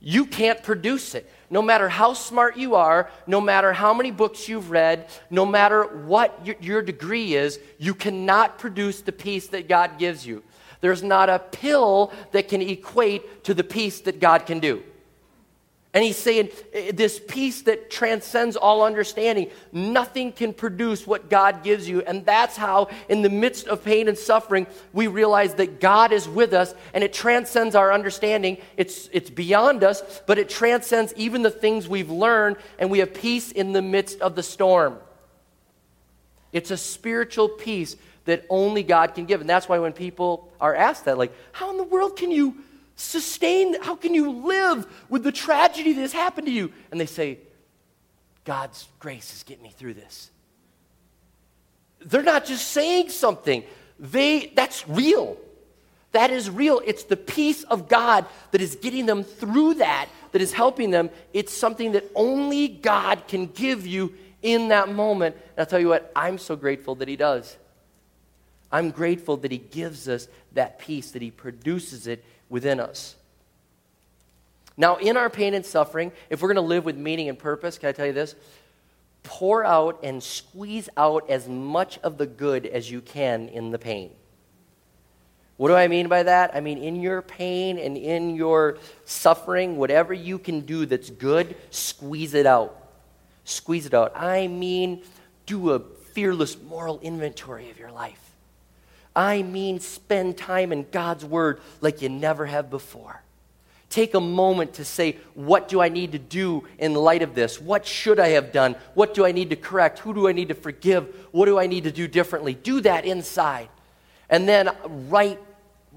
You 0.06 0.26
can't 0.26 0.62
produce 0.62 1.16
it. 1.16 1.32
No 1.50 1.62
matter 1.62 1.88
how 1.88 2.14
smart 2.14 2.58
you 2.58 2.76
are, 2.76 3.10
no 3.26 3.40
matter 3.40 3.72
how 3.72 3.94
many 3.94 4.12
books 4.12 4.50
you've 4.50 4.70
read, 4.70 5.08
no 5.30 5.46
matter 5.46 5.84
what 5.84 6.46
your, 6.62 6.82
degree 6.82 7.36
is, 7.36 7.58
you 7.78 7.94
cannot 7.94 8.60
produce 8.60 9.00
the 9.00 9.14
peace 9.14 9.48
that 9.48 9.70
God 9.70 9.98
gives 9.98 10.28
you. 10.28 10.44
There's 10.84 11.02
not 11.02 11.30
a 11.30 11.40
pill 11.40 12.12
that 12.34 12.50
can 12.50 12.62
equate 12.62 13.46
to 13.46 13.54
the 13.54 13.64
peace 13.64 14.02
that 14.02 14.20
God 14.20 14.46
can 14.46 14.60
do. 14.60 14.84
And 15.94 16.04
he's 16.04 16.18
saying 16.18 16.50
eh, 16.74 16.92
this 16.94 17.22
peace 17.26 17.62
that 17.62 17.90
transcends 17.90 18.58
all 18.58 18.84
understanding, 18.84 19.50
nothing 19.72 20.34
can 20.34 20.52
produce 20.52 21.08
what 21.08 21.30
God 21.30 21.64
gives 21.64 21.88
you. 21.88 22.02
And 22.02 22.26
that's 22.26 22.58
how, 22.58 22.90
in 23.08 23.22
the 23.22 23.30
midst 23.30 23.68
of 23.68 23.82
pain 23.86 24.10
and 24.10 24.18
suffering, 24.18 24.68
we 24.92 25.08
realize 25.08 25.54
that 25.54 25.80
God 25.80 26.12
is 26.12 26.28
with 26.28 26.52
us 26.52 26.76
and 26.94 27.02
it 27.02 27.14
transcends 27.14 27.76
our 27.76 27.94
understanding. 27.94 28.58
It's, 28.76 29.08
it's 29.14 29.30
beyond 29.30 29.86
us, 29.86 30.22
but 30.28 30.38
it 30.38 30.50
transcends 30.50 31.14
even 31.16 31.44
the 31.44 31.50
things 31.50 31.88
we've 31.88 32.12
learned, 32.12 32.58
and 32.78 32.92
we 32.92 33.00
have 33.00 33.14
peace 33.14 33.54
in 33.54 33.72
the 33.72 33.82
midst 33.82 34.20
of 34.20 34.36
the 34.36 34.44
storm. 34.44 34.98
It's 36.52 36.72
a 36.72 36.78
spiritual 36.78 37.48
peace 37.48 37.96
that 38.26 38.46
only 38.50 38.84
God 38.84 39.16
can 39.16 39.26
give. 39.26 39.42
And 39.42 39.50
that's 39.50 39.68
why 39.68 39.80
when 39.80 39.94
people 39.94 40.52
are 40.62 40.76
asked 40.76 41.06
that, 41.06 41.18
like, 41.18 41.34
how 41.52 41.72
in 41.72 41.78
the 41.78 41.84
world 41.84 42.16
can 42.16 42.32
you? 42.32 42.58
sustain, 42.96 43.82
how 43.82 43.96
can 43.96 44.14
you 44.14 44.30
live 44.30 44.86
with 45.10 45.24
the 45.24 45.32
tragedy 45.32 45.94
that 45.94 46.02
has 46.02 46.14
happened 46.14 46.48
to 46.48 46.54
you? 46.54 46.72
And 46.92 47.00
they 47.00 47.06
say, 47.06 47.40
God's 48.46 48.88
grace 49.00 49.34
is 49.34 49.44
getting 49.44 49.64
me 49.64 49.74
through 49.76 49.96
this. 49.96 50.30
They're 52.06 52.24
not 52.24 52.46
just 52.46 52.70
saying 52.70 53.10
something, 53.10 53.64
they, 54.00 54.52
that's 54.56 54.88
real. 54.88 55.38
That 56.12 56.30
is 56.30 56.50
real. 56.50 56.80
It's 56.86 57.06
the 57.06 57.18
peace 57.18 57.64
of 57.64 57.88
God 57.88 58.26
that 58.52 58.62
is 58.62 58.76
getting 58.76 59.08
them 59.08 59.24
through 59.24 59.76
that, 59.76 60.10
that 60.32 60.42
is 60.42 60.54
helping 60.54 60.92
them. 60.92 61.10
It's 61.34 61.52
something 61.54 61.94
that 61.94 62.04
only 62.14 62.68
God 62.68 63.28
can 63.28 63.48
give 63.48 63.88
you 63.88 64.14
in 64.44 64.68
that 64.68 64.90
moment. 64.90 65.36
And 65.36 65.60
I'll 65.60 65.66
tell 65.66 65.80
you 65.80 65.88
what, 65.88 66.12
I'm 66.16 66.38
so 66.38 66.56
grateful 66.56 66.94
that 66.96 67.08
He 67.08 67.16
does. 67.16 67.58
I'm 68.74 68.90
grateful 68.90 69.38
that 69.38 69.52
He 69.52 69.60
gives 69.60 70.10
us 70.10 70.28
that 70.54 70.80
peace, 70.80 71.12
that 71.12 71.22
He 71.22 71.30
produces 71.30 72.08
it 72.08 72.26
within 72.50 72.80
us. 72.80 73.16
Now, 74.76 74.96
in 74.96 75.16
our 75.16 75.30
pain 75.30 75.54
and 75.54 75.64
suffering, 75.64 76.12
if 76.32 76.42
we're 76.42 76.48
going 76.48 76.56
to 76.56 76.62
live 76.62 76.84
with 76.84 76.98
meaning 76.98 77.30
and 77.30 77.38
purpose, 77.38 77.78
can 77.78 77.90
I 77.90 77.92
tell 77.92 78.08
you 78.08 78.14
this? 78.14 78.34
Pour 79.22 79.64
out 79.64 80.00
and 80.02 80.22
squeeze 80.22 80.90
out 80.98 81.30
as 81.30 81.48
much 81.48 82.00
of 82.00 82.18
the 82.18 82.26
good 82.26 82.66
as 82.66 82.90
you 82.90 83.00
can 83.00 83.48
in 83.50 83.70
the 83.70 83.78
pain. 83.78 84.10
What 85.58 85.68
do 85.68 85.76
I 85.76 85.88
mean 85.88 86.08
by 86.08 86.24
that? 86.24 86.56
I 86.56 86.60
mean, 86.60 86.80
in 86.80 87.00
your 87.00 87.22
pain 87.22 87.78
and 87.78 87.96
in 87.96 88.36
your 88.36 88.80
suffering, 89.06 89.78
whatever 89.78 90.16
you 90.16 90.40
can 90.40 90.62
do 90.62 90.88
that's 90.88 91.12
good, 91.12 91.56
squeeze 91.70 92.34
it 92.34 92.48
out. 92.48 92.76
Squeeze 93.46 93.86
it 93.86 93.94
out. 93.94 94.14
I 94.16 94.48
mean, 94.48 95.04
do 95.46 95.74
a 95.74 95.80
fearless 95.80 96.60
moral 96.60 97.00
inventory 97.02 97.70
of 97.70 97.78
your 97.78 97.92
life. 97.92 98.23
I 99.16 99.44
mean, 99.44 99.80
spend 99.80 100.38
time 100.38 100.72
in 100.72 100.88
God's 100.92 101.24
Word 101.24 101.62
like 101.82 102.02
you 102.02 102.10
never 102.10 102.46
have 102.46 102.70
before. 102.70 103.22
Take 103.90 104.16
a 104.16 104.20
moment 104.20 104.74
to 104.76 104.86
say, 104.86 105.18
What 105.36 105.68
do 105.68 105.80
I 105.80 105.90
need 105.90 106.14
to 106.14 106.20
do 106.20 106.64
in 106.80 106.96
light 106.96 107.22
of 107.22 107.36
this? 107.36 107.62
What 107.62 107.86
should 107.86 108.20
I 108.20 108.30
have 108.30 108.52
done? 108.52 108.76
What 108.96 109.14
do 109.14 109.24
I 109.24 109.32
need 109.32 109.52
to 109.52 109.56
correct? 109.56 110.00
Who 110.00 110.16
do 110.16 110.28
I 110.28 110.32
need 110.32 110.48
to 110.48 110.56
forgive? 110.56 111.28
What 111.32 111.46
do 111.46 111.60
I 111.60 111.68
need 111.68 111.84
to 111.84 111.92
do 111.92 112.08
differently? 112.08 112.56
Do 112.56 112.82
that 112.82 113.06
inside. 113.06 113.70
And 114.32 114.50
then 114.50 114.72
write, 115.10 115.40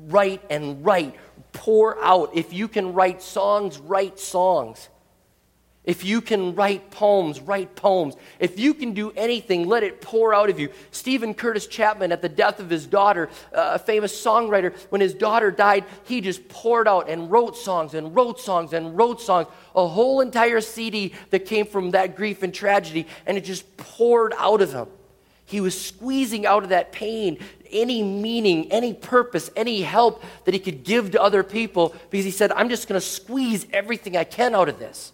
write, 0.09 0.43
and 0.51 0.85
write. 0.85 1.15
Pour 1.55 1.99
out. 2.05 2.37
If 2.37 2.53
you 2.53 2.69
can 2.69 2.93
write 2.93 3.23
songs, 3.23 3.79
write 3.79 4.21
songs. 4.21 4.91
If 5.87 6.05
you 6.05 6.21
can 6.21 6.57
write 6.57 6.91
poems, 6.91 7.41
write 7.41 7.77
poems. 7.77 8.17
If 8.41 8.59
you 8.59 8.75
can 8.75 8.93
do 8.93 9.13
anything, 9.13 9.69
let 9.69 9.85
it 9.85 10.01
pour 10.01 10.35
out 10.35 10.51
of 10.51 10.59
you. 10.59 10.69
Steven 10.91 11.33
Curtis 11.33 11.69
Chapman, 11.69 12.11
at 12.11 12.21
the 12.21 12.29
death 12.29 12.59
of 12.59 12.69
his 12.69 12.87
daughter, 12.87 13.31
uh, 13.55 13.73
a 13.75 13.79
famous 13.79 14.13
songwriter, 14.13 14.77
when 14.91 15.01
his 15.01 15.15
daughter 15.15 15.53
died, 15.53 15.85
he 16.03 16.21
just 16.21 16.49
poured 16.49 16.89
out 16.89 17.09
and 17.09 17.31
wrote 17.31 17.57
songs 17.57 17.95
and 17.95 18.17
wrote 18.17 18.41
songs 18.41 18.73
and 18.73 18.97
wrote 18.97 19.21
songs. 19.21 19.47
A 19.77 19.87
whole 19.87 20.21
entire 20.21 20.61
CD 20.61 21.15
that 21.31 21.47
came 21.47 21.67
from 21.67 21.93
that 21.93 22.17
grief 22.17 22.43
and 22.43 22.53
tragedy, 22.53 23.07
and 23.25 23.39
it 23.39 23.45
just 23.45 23.77
poured 23.77 24.35
out 24.39 24.61
of 24.61 24.73
him. 24.73 24.89
He 25.45 25.61
was 25.61 25.81
squeezing 25.81 26.45
out 26.45 26.65
of 26.65 26.71
that 26.71 26.91
pain 26.91 27.39
any 27.71 28.03
meaning, 28.03 28.73
any 28.73 28.93
purpose, 28.93 29.51
any 29.55 29.83
help 29.83 30.25
that 30.45 30.55
he 30.55 30.59
could 30.59 30.83
give 30.83 31.13
to 31.13 31.23
other 31.23 31.45
people 31.45 31.95
because 32.11 32.25
he 32.25 32.33
said, 32.33 32.51
I'm 32.51 32.69
just 32.69 32.89
going 32.89 33.01
to 33.01 33.07
squeeze 33.07 33.67
everything 33.73 34.17
I 34.17 34.25
can 34.25 34.57
out 34.57 34.69
of 34.69 34.81
this. 34.81 35.13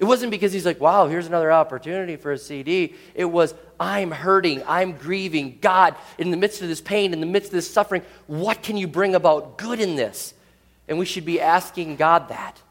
It 0.00 0.04
wasn't 0.04 0.30
because 0.30 0.50
he's 0.54 0.64
like, 0.64 0.80
wow, 0.80 1.08
here's 1.08 1.26
another 1.26 1.52
opportunity 1.52 2.16
for 2.16 2.32
a 2.32 2.38
CD. 2.38 2.94
It 3.14 3.26
was, 3.26 3.54
I'm 3.78 4.10
hurting, 4.10 4.62
I'm 4.66 4.92
grieving. 4.92 5.58
God, 5.60 5.94
in 6.16 6.30
the 6.30 6.38
midst 6.38 6.62
of 6.62 6.68
this 6.68 6.80
pain, 6.80 7.12
in 7.12 7.20
the 7.20 7.26
midst 7.26 7.48
of 7.48 7.52
this 7.52 7.70
suffering, 7.70 8.00
what 8.26 8.62
can 8.62 8.78
you 8.78 8.88
bring 8.88 9.14
about 9.14 9.58
good 9.58 9.78
in 9.78 9.96
this? 9.96 10.32
And 10.88 10.98
we 10.98 11.04
should 11.04 11.26
be 11.26 11.38
asking 11.38 11.96
God 11.96 12.30
that. 12.30 12.62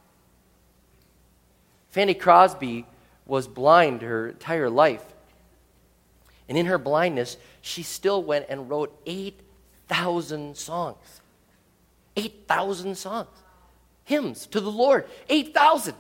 Fanny 1.91 2.15
Crosby 2.15 2.87
was 3.27 3.47
blind 3.47 4.01
her 4.01 4.29
entire 4.29 4.69
life. 4.69 5.05
And 6.47 6.57
in 6.57 6.65
her 6.65 6.79
blindness, 6.79 7.37
she 7.61 7.83
still 7.83 8.23
went 8.23 8.47
and 8.49 8.67
wrote 8.71 8.99
8,000 9.05 10.57
songs. 10.57 11.21
8,000 12.17 12.97
songs. 12.97 13.29
Hymns 14.05 14.47
to 14.47 14.59
the 14.59 14.71
Lord. 14.71 15.05
8,000. 15.29 15.93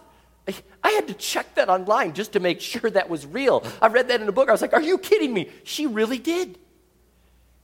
I 0.83 0.89
had 0.91 1.07
to 1.07 1.13
check 1.13 1.55
that 1.55 1.69
online 1.69 2.13
just 2.13 2.33
to 2.33 2.39
make 2.39 2.61
sure 2.61 2.89
that 2.89 3.09
was 3.09 3.25
real. 3.25 3.63
I 3.81 3.87
read 3.87 4.07
that 4.09 4.21
in 4.21 4.27
a 4.27 4.31
book. 4.31 4.49
I 4.49 4.51
was 4.51 4.61
like, 4.61 4.73
are 4.73 4.81
you 4.81 4.97
kidding 4.97 5.33
me? 5.33 5.49
She 5.63 5.87
really 5.87 6.17
did. 6.17 6.57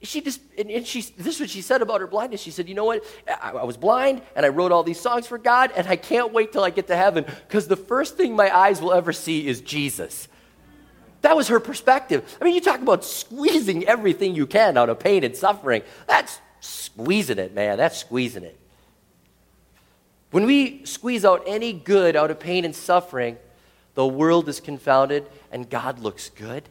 She 0.02 0.22
just, 0.22 0.42
and 0.58 0.86
she, 0.86 1.02
this 1.02 1.36
is 1.36 1.40
what 1.40 1.50
she 1.50 1.62
said 1.62 1.82
about 1.82 2.02
her 2.02 2.08
blindness. 2.08 2.42
She 2.42 2.52
said, 2.52 2.70
you 2.70 2.76
know 2.76 2.86
what? 2.86 3.04
I, 3.28 3.52
I 3.52 3.64
was 3.64 3.78
blind 3.78 4.22
and 4.36 4.46
I 4.46 4.50
wrote 4.50 4.72
all 4.72 4.84
these 4.84 5.00
songs 5.00 5.26
for 5.26 5.38
God 5.38 5.72
and 5.76 5.88
I 5.88 5.96
can't 5.96 6.34
wait 6.34 6.52
till 6.52 6.64
I 6.64 6.70
get 6.70 6.88
to 6.88 6.96
heaven 6.96 7.26
because 7.48 7.68
the 7.68 7.78
first 7.78 8.18
thing 8.18 8.36
my 8.36 8.56
eyes 8.56 8.82
will 8.82 8.94
ever 8.94 9.14
see 9.14 9.48
is 9.48 9.62
Jesus. 9.62 10.28
That 11.22 11.36
was 11.36 11.48
her 11.48 11.60
perspective. 11.60 12.38
I 12.40 12.44
mean, 12.44 12.54
you 12.54 12.62
talk 12.62 12.82
about 12.82 13.04
squeezing 13.04 13.86
everything 13.86 14.36
you 14.36 14.46
can 14.46 14.78
out 14.78 14.90
of 14.90 15.00
pain 15.00 15.24
and 15.24 15.36
suffering. 15.36 15.82
That's 16.08 16.40
squeezing 16.60 17.40
it, 17.40 17.56
man. 17.56 17.78
That's 17.78 17.98
squeezing 17.98 18.44
it. 18.44 18.60
When 20.36 20.46
we 20.46 20.84
squeeze 20.84 21.24
out 21.24 21.44
any 21.48 21.72
good 21.72 22.18
out 22.18 22.30
of 22.30 22.42
pain 22.42 22.66
and 22.66 22.76
suffering, 22.76 23.38
the 23.94 24.06
world 24.06 24.50
is 24.50 24.60
confounded 24.60 25.30
and 25.50 25.70
God 25.70 26.00
looks 26.00 26.30
good. 26.30 26.68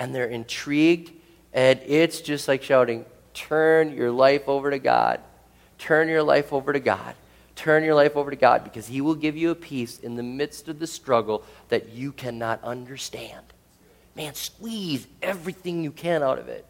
And 0.00 0.12
they're 0.12 0.26
intrigued. 0.26 1.12
And 1.52 1.78
it's 1.86 2.20
just 2.20 2.48
like 2.48 2.64
shouting, 2.64 3.04
Turn 3.32 3.94
your 3.94 4.10
life 4.10 4.48
over 4.48 4.72
to 4.72 4.80
God. 4.80 5.20
Turn 5.78 6.08
your 6.08 6.24
life 6.24 6.52
over 6.52 6.72
to 6.72 6.80
God. 6.80 7.14
Turn 7.54 7.84
your 7.84 7.94
life 7.94 8.16
over 8.16 8.30
to 8.30 8.36
God 8.36 8.64
because 8.64 8.88
He 8.88 9.00
will 9.00 9.14
give 9.14 9.36
you 9.36 9.52
a 9.52 9.54
peace 9.54 10.00
in 10.00 10.16
the 10.16 10.24
midst 10.24 10.66
of 10.66 10.80
the 10.80 10.88
struggle 10.88 11.44
that 11.68 11.90
you 11.90 12.10
cannot 12.10 12.60
understand. 12.64 13.46
Man, 14.16 14.34
squeeze 14.34 15.06
everything 15.22 15.84
you 15.84 15.92
can 15.92 16.24
out 16.24 16.40
of 16.40 16.48
it. 16.48 16.66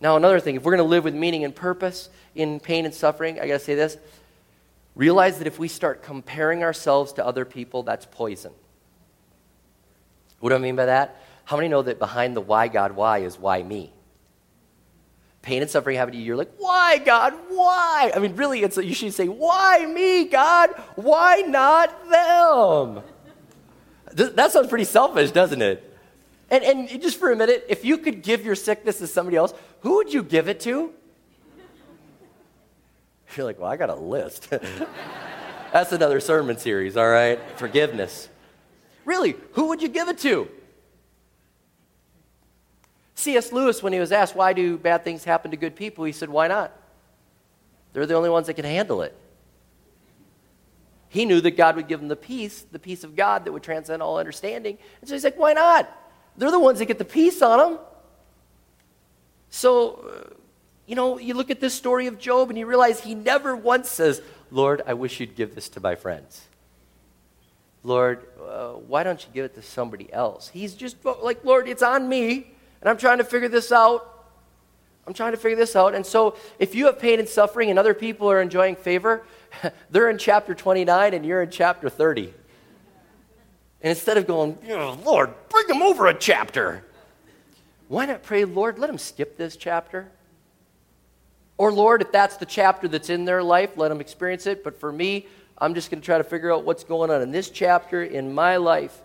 Now, 0.00 0.16
another 0.16 0.40
thing, 0.40 0.56
if 0.56 0.62
we're 0.62 0.76
going 0.76 0.86
to 0.86 0.90
live 0.90 1.04
with 1.04 1.14
meaning 1.14 1.44
and 1.44 1.54
purpose 1.54 2.10
in 2.34 2.60
pain 2.60 2.84
and 2.84 2.94
suffering, 2.94 3.40
I 3.40 3.46
got 3.46 3.54
to 3.54 3.58
say 3.58 3.74
this 3.74 3.96
Realize 4.96 5.38
that 5.38 5.46
if 5.46 5.58
we 5.58 5.68
start 5.68 6.02
comparing 6.02 6.64
ourselves 6.64 7.12
to 7.12 7.24
other 7.24 7.44
people, 7.44 7.82
that's 7.82 8.06
poison. 8.06 8.52
What 10.40 10.48
do 10.48 10.56
I 10.56 10.58
mean 10.58 10.74
by 10.74 10.86
that? 10.86 11.20
How 11.44 11.56
many 11.56 11.68
know 11.68 11.82
that 11.82 11.98
behind 11.98 12.34
the 12.34 12.40
why 12.40 12.68
God, 12.68 12.92
why 12.92 13.18
is 13.18 13.38
why 13.38 13.62
me? 13.62 13.92
Pain 15.42 15.62
and 15.62 15.70
suffering 15.70 15.96
happen 15.96 16.12
to 16.12 16.18
you, 16.18 16.24
you're 16.24 16.36
like, 16.36 16.50
why 16.58 16.98
God, 16.98 17.34
why? 17.50 18.10
I 18.16 18.18
mean, 18.18 18.34
really, 18.36 18.62
it's, 18.62 18.78
you 18.78 18.94
should 18.94 19.12
say, 19.12 19.28
why 19.28 19.86
me, 19.86 20.24
God? 20.24 20.70
Why 20.96 21.42
not 21.46 22.10
them? 22.10 23.02
That 24.34 24.50
sounds 24.50 24.68
pretty 24.68 24.84
selfish, 24.84 25.30
doesn't 25.30 25.60
it? 25.60 25.96
And, 26.50 26.64
and 26.64 27.02
just 27.02 27.18
for 27.18 27.30
a 27.30 27.36
minute, 27.36 27.66
if 27.68 27.84
you 27.84 27.98
could 27.98 28.22
give 28.22 28.44
your 28.44 28.54
sickness 28.54 28.98
to 28.98 29.06
somebody 29.06 29.36
else, 29.36 29.52
who 29.80 29.96
would 29.96 30.12
you 30.12 30.22
give 30.22 30.48
it 30.48 30.58
to? 30.60 30.92
You're 33.36 33.46
like, 33.46 33.58
well, 33.58 33.70
I 33.70 33.76
got 33.76 33.90
a 33.90 33.94
list. 33.94 34.48
That's 35.72 35.92
another 35.92 36.20
sermon 36.20 36.58
series, 36.58 36.96
all 36.96 37.08
right? 37.08 37.38
Forgiveness. 37.56 38.28
Really, 39.04 39.36
who 39.52 39.68
would 39.68 39.82
you 39.82 39.88
give 39.88 40.08
it 40.08 40.18
to? 40.20 40.48
C.S. 43.14 43.52
Lewis, 43.52 43.82
when 43.82 43.92
he 43.92 43.98
was 43.98 44.12
asked, 44.12 44.36
why 44.36 44.52
do 44.52 44.76
bad 44.76 45.04
things 45.04 45.24
happen 45.24 45.50
to 45.50 45.56
good 45.56 45.76
people, 45.76 46.04
he 46.04 46.12
said, 46.12 46.28
why 46.28 46.48
not? 46.48 46.72
They're 47.92 48.06
the 48.06 48.14
only 48.14 48.30
ones 48.30 48.46
that 48.46 48.54
can 48.54 48.64
handle 48.64 49.02
it. 49.02 49.16
He 51.08 51.24
knew 51.24 51.40
that 51.40 51.56
God 51.56 51.76
would 51.76 51.88
give 51.88 52.00
them 52.00 52.08
the 52.08 52.16
peace, 52.16 52.66
the 52.70 52.78
peace 52.78 53.04
of 53.04 53.16
God 53.16 53.44
that 53.44 53.52
would 53.52 53.62
transcend 53.62 54.02
all 54.02 54.18
understanding. 54.18 54.76
And 55.00 55.08
so 55.08 55.14
he's 55.14 55.24
like, 55.24 55.38
why 55.38 55.54
not? 55.54 55.90
They're 56.36 56.50
the 56.50 56.60
ones 56.60 56.78
that 56.78 56.86
get 56.86 56.98
the 56.98 57.04
peace 57.04 57.40
on 57.40 57.58
them. 57.58 57.78
So, 59.48 59.92
uh, 59.94 60.34
you 60.86 60.94
know, 60.94 61.18
you 61.18 61.34
look 61.34 61.50
at 61.50 61.60
this 61.60 61.74
story 61.74 62.06
of 62.06 62.18
Job 62.18 62.48
and 62.48 62.58
you 62.58 62.66
realize 62.66 63.00
he 63.00 63.14
never 63.14 63.56
once 63.56 63.88
says, 63.88 64.22
Lord, 64.50 64.82
I 64.86 64.94
wish 64.94 65.18
you'd 65.18 65.34
give 65.34 65.54
this 65.54 65.68
to 65.70 65.80
my 65.80 65.96
friends. 65.96 66.46
Lord, 67.82 68.26
uh, 68.40 68.72
why 68.72 69.02
don't 69.02 69.20
you 69.24 69.28
give 69.32 69.44
it 69.44 69.54
to 69.54 69.62
somebody 69.62 70.12
else? 70.12 70.48
He's 70.48 70.74
just 70.74 70.96
like, 71.04 71.44
Lord, 71.44 71.68
it's 71.68 71.82
on 71.82 72.08
me, 72.08 72.52
and 72.80 72.90
I'm 72.90 72.96
trying 72.96 73.18
to 73.18 73.24
figure 73.24 73.48
this 73.48 73.70
out. 73.70 74.12
I'm 75.06 75.14
trying 75.14 75.32
to 75.32 75.38
figure 75.38 75.56
this 75.56 75.76
out. 75.76 75.94
And 75.94 76.04
so, 76.04 76.36
if 76.58 76.74
you 76.74 76.86
have 76.86 76.98
pain 76.98 77.20
and 77.20 77.28
suffering 77.28 77.70
and 77.70 77.78
other 77.78 77.94
people 77.94 78.28
are 78.28 78.40
enjoying 78.40 78.74
favor, 78.74 79.24
they're 79.90 80.10
in 80.10 80.18
chapter 80.18 80.52
29 80.52 81.14
and 81.14 81.24
you're 81.24 81.42
in 81.42 81.50
chapter 81.50 81.88
30. 81.88 82.34
And 83.82 83.90
instead 83.90 84.16
of 84.16 84.26
going, 84.26 84.58
Lord, 85.04 85.32
bring 85.48 85.68
them 85.68 85.82
over 85.82 86.08
a 86.08 86.14
chapter, 86.14 86.84
why 87.86 88.06
not 88.06 88.24
pray, 88.24 88.44
Lord, 88.44 88.80
let 88.80 88.88
them 88.88 88.98
skip 88.98 89.36
this 89.36 89.56
chapter? 89.56 90.10
Or, 91.58 91.72
Lord, 91.72 92.02
if 92.02 92.12
that's 92.12 92.36
the 92.36 92.46
chapter 92.46 92.86
that's 92.86 93.10
in 93.10 93.24
their 93.24 93.42
life, 93.42 93.76
let 93.76 93.88
them 93.88 94.00
experience 94.00 94.46
it. 94.46 94.62
But 94.62 94.78
for 94.78 94.92
me, 94.92 95.26
I'm 95.58 95.74
just 95.74 95.90
going 95.90 96.00
to 96.00 96.04
try 96.04 96.18
to 96.18 96.24
figure 96.24 96.52
out 96.52 96.64
what's 96.64 96.84
going 96.84 97.10
on 97.10 97.22
in 97.22 97.30
this 97.30 97.48
chapter 97.48 98.02
in 98.02 98.34
my 98.34 98.56
life. 98.56 98.96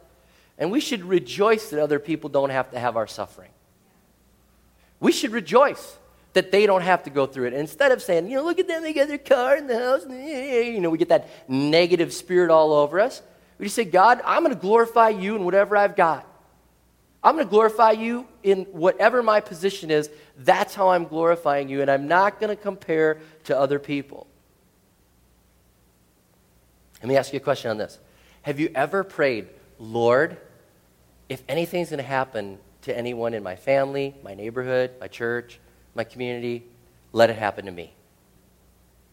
And 0.58 0.70
we 0.70 0.80
should 0.80 1.04
rejoice 1.04 1.70
that 1.70 1.82
other 1.82 1.98
people 1.98 2.30
don't 2.30 2.50
have 2.50 2.72
to 2.72 2.80
have 2.80 2.98
our 2.98 3.08
suffering. 3.08 3.52
We 5.00 5.12
should 5.12 5.32
rejoice 5.32 5.98
that 6.34 6.52
they 6.52 6.66
don't 6.66 6.82
have 6.82 7.04
to 7.04 7.10
go 7.10 7.26
through 7.26 7.46
it. 7.46 7.54
And 7.54 7.62
instead 7.62 7.92
of 7.92 8.02
saying, 8.02 8.30
you 8.30 8.38
know, 8.38 8.44
look 8.44 8.60
at 8.60 8.68
them, 8.68 8.84
they 8.84 8.94
got 8.94 9.08
their 9.08 9.18
car 9.18 9.58
in 9.58 9.68
the 9.68 9.78
house, 9.78 10.06
you 10.08 10.80
know, 10.80 10.90
we 10.90 10.98
get 10.98 11.10
that 11.10 11.30
negative 11.50 12.14
spirit 12.14 12.52
all 12.52 12.74
over 12.74 13.00
us. 13.00 13.22
We 13.58 13.66
just 13.66 13.76
say, 13.76 13.86
God, 13.86 14.22
I'm 14.26 14.44
going 14.44 14.56
to 14.56 14.60
glorify 14.60 15.10
you 15.10 15.36
in 15.36 15.44
whatever 15.46 15.76
I've 15.76 15.96
got. 15.96 16.28
I'm 17.24 17.36
going 17.36 17.46
to 17.46 17.50
glorify 17.50 17.92
you 17.92 18.26
in 18.42 18.64
whatever 18.72 19.22
my 19.22 19.42
position 19.42 19.92
is. 19.92 20.10
That's 20.38 20.74
how 20.74 20.90
I'm 20.90 21.06
glorifying 21.06 21.70
you, 21.70 21.82
and 21.82 21.92
I'm 21.92 22.08
not 22.08 22.40
going 22.40 22.50
to 22.50 22.62
compare 22.62 23.20
to 23.44 23.58
other 23.58 23.78
people. 23.78 24.26
Let 27.02 27.10
me 27.10 27.18
ask 27.18 27.32
you 27.34 27.38
a 27.38 27.42
question 27.42 27.70
on 27.70 27.78
this. 27.78 28.00
Have 28.42 28.60
you 28.60 28.72
ever 28.74 29.04
prayed, 29.04 29.48
Lord, 29.78 30.38
if 31.30 31.44
anything's 31.48 31.90
going 31.90 31.98
to 31.98 32.04
happen 32.04 32.58
to 32.84 32.98
anyone 32.98 33.36
in 33.36 33.44
my 33.44 33.56
family, 33.56 34.16
my 34.24 34.34
neighborhood, 34.34 34.92
my 35.00 35.08
church, 35.08 35.60
my 35.94 36.04
community, 36.04 36.64
let 37.12 37.30
it 37.30 37.36
happen 37.36 37.66
to 37.66 37.72
me? 37.72 37.94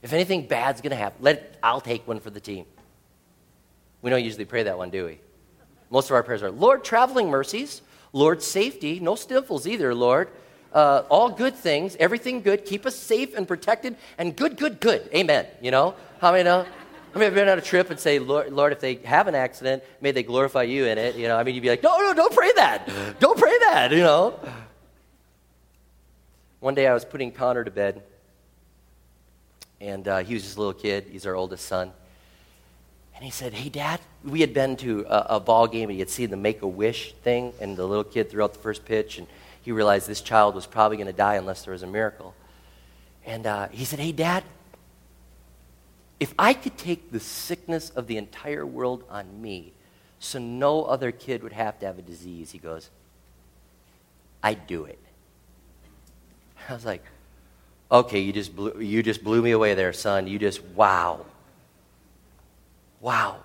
If 0.02 0.12
anything 0.12 0.46
bad's 0.46 0.80
going 0.80 0.90
to 0.90 0.96
happen, 0.96 1.22
let 1.22 1.36
it, 1.36 1.58
I'll 1.62 1.80
take 1.80 2.06
one 2.08 2.20
for 2.20 2.30
the 2.30 2.40
team. 2.40 2.64
We 4.00 4.10
don't 4.10 4.24
usually 4.24 4.44
pray 4.44 4.62
that 4.62 4.78
one, 4.78 4.90
do 4.90 5.04
we? 5.06 5.18
Most 5.90 6.08
of 6.08 6.12
our 6.12 6.22
prayers 6.22 6.42
are, 6.42 6.50
Lord, 6.50 6.84
traveling 6.84 7.28
mercies. 7.28 7.82
Lord, 8.12 8.42
safety, 8.42 9.00
no 9.00 9.14
sniffles 9.14 9.66
either, 9.66 9.94
Lord. 9.94 10.28
uh, 10.72 11.02
all 11.08 11.30
good 11.30 11.54
things, 11.54 11.96
everything 11.98 12.42
good, 12.42 12.64
keep 12.64 12.86
us 12.86 12.96
safe 12.96 13.36
and 13.36 13.48
protected, 13.48 13.96
and 14.18 14.36
good, 14.36 14.56
good, 14.56 14.80
good. 14.80 15.08
Amen. 15.14 15.46
You 15.60 15.70
know? 15.70 15.94
How 16.20 16.32
many 16.32 16.44
know? 16.44 16.66
I 17.14 17.18
mean, 17.18 17.26
I've 17.26 17.34
been 17.34 17.48
on 17.48 17.58
a 17.58 17.62
trip 17.62 17.90
and 17.90 17.98
say, 17.98 18.18
Lord, 18.18 18.52
Lord, 18.52 18.72
if 18.72 18.80
they 18.80 18.96
have 18.96 19.28
an 19.28 19.34
accident, 19.34 19.82
may 20.00 20.12
they 20.12 20.22
glorify 20.22 20.64
you 20.64 20.86
in 20.86 20.98
it. 20.98 21.16
You 21.16 21.26
know, 21.26 21.36
I 21.36 21.42
mean, 21.42 21.54
you'd 21.54 21.62
be 21.62 21.70
like, 21.70 21.82
no, 21.82 21.96
no, 21.98 22.12
don't 22.12 22.34
pray 22.34 22.52
that. 22.56 23.18
Don't 23.18 23.38
pray 23.38 23.58
that, 23.60 23.92
you 23.92 23.98
know. 23.98 24.38
One 26.60 26.74
day 26.74 26.86
I 26.86 26.92
was 26.92 27.04
putting 27.04 27.32
Connor 27.32 27.64
to 27.64 27.70
bed, 27.70 28.02
and 29.80 30.06
uh, 30.06 30.18
he 30.18 30.34
was 30.34 30.42
just 30.42 30.56
a 30.56 30.60
little 30.60 30.74
kid. 30.74 31.06
He's 31.10 31.24
our 31.24 31.34
oldest 31.34 31.64
son. 31.64 31.92
And 33.18 33.24
he 33.24 33.32
said, 33.32 33.52
Hey, 33.52 33.68
Dad, 33.68 33.98
we 34.24 34.40
had 34.42 34.54
been 34.54 34.76
to 34.76 35.04
a, 35.08 35.36
a 35.36 35.40
ball 35.40 35.66
game 35.66 35.88
and 35.88 35.94
he 35.94 35.98
had 35.98 36.08
seen 36.08 36.30
the 36.30 36.36
Make 36.36 36.62
a 36.62 36.68
Wish 36.68 37.14
thing, 37.24 37.52
and 37.60 37.76
the 37.76 37.84
little 37.84 38.04
kid 38.04 38.30
threw 38.30 38.44
out 38.44 38.52
the 38.52 38.60
first 38.60 38.84
pitch, 38.84 39.18
and 39.18 39.26
he 39.60 39.72
realized 39.72 40.06
this 40.06 40.20
child 40.20 40.54
was 40.54 40.66
probably 40.66 40.98
going 40.98 41.08
to 41.08 41.12
die 41.12 41.34
unless 41.34 41.64
there 41.64 41.72
was 41.72 41.82
a 41.82 41.86
miracle. 41.88 42.32
And 43.26 43.44
uh, 43.44 43.68
he 43.70 43.84
said, 43.84 43.98
Hey, 43.98 44.12
Dad, 44.12 44.44
if 46.20 46.32
I 46.38 46.52
could 46.52 46.78
take 46.78 47.10
the 47.10 47.18
sickness 47.18 47.90
of 47.90 48.06
the 48.06 48.16
entire 48.18 48.64
world 48.64 49.02
on 49.10 49.42
me 49.42 49.72
so 50.20 50.38
no 50.38 50.84
other 50.84 51.10
kid 51.10 51.42
would 51.42 51.52
have 51.52 51.80
to 51.80 51.86
have 51.86 51.98
a 51.98 52.02
disease, 52.02 52.52
he 52.52 52.58
goes, 52.58 52.88
I'd 54.44 54.68
do 54.68 54.84
it. 54.84 55.00
I 56.68 56.72
was 56.72 56.84
like, 56.84 57.04
okay, 57.90 58.20
you 58.20 58.32
just 58.32 58.54
blew, 58.54 58.80
you 58.80 59.02
just 59.02 59.24
blew 59.24 59.42
me 59.42 59.50
away 59.50 59.74
there, 59.74 59.92
son. 59.92 60.28
You 60.28 60.38
just, 60.38 60.62
wow. 60.62 61.24
Wow. 63.00 63.44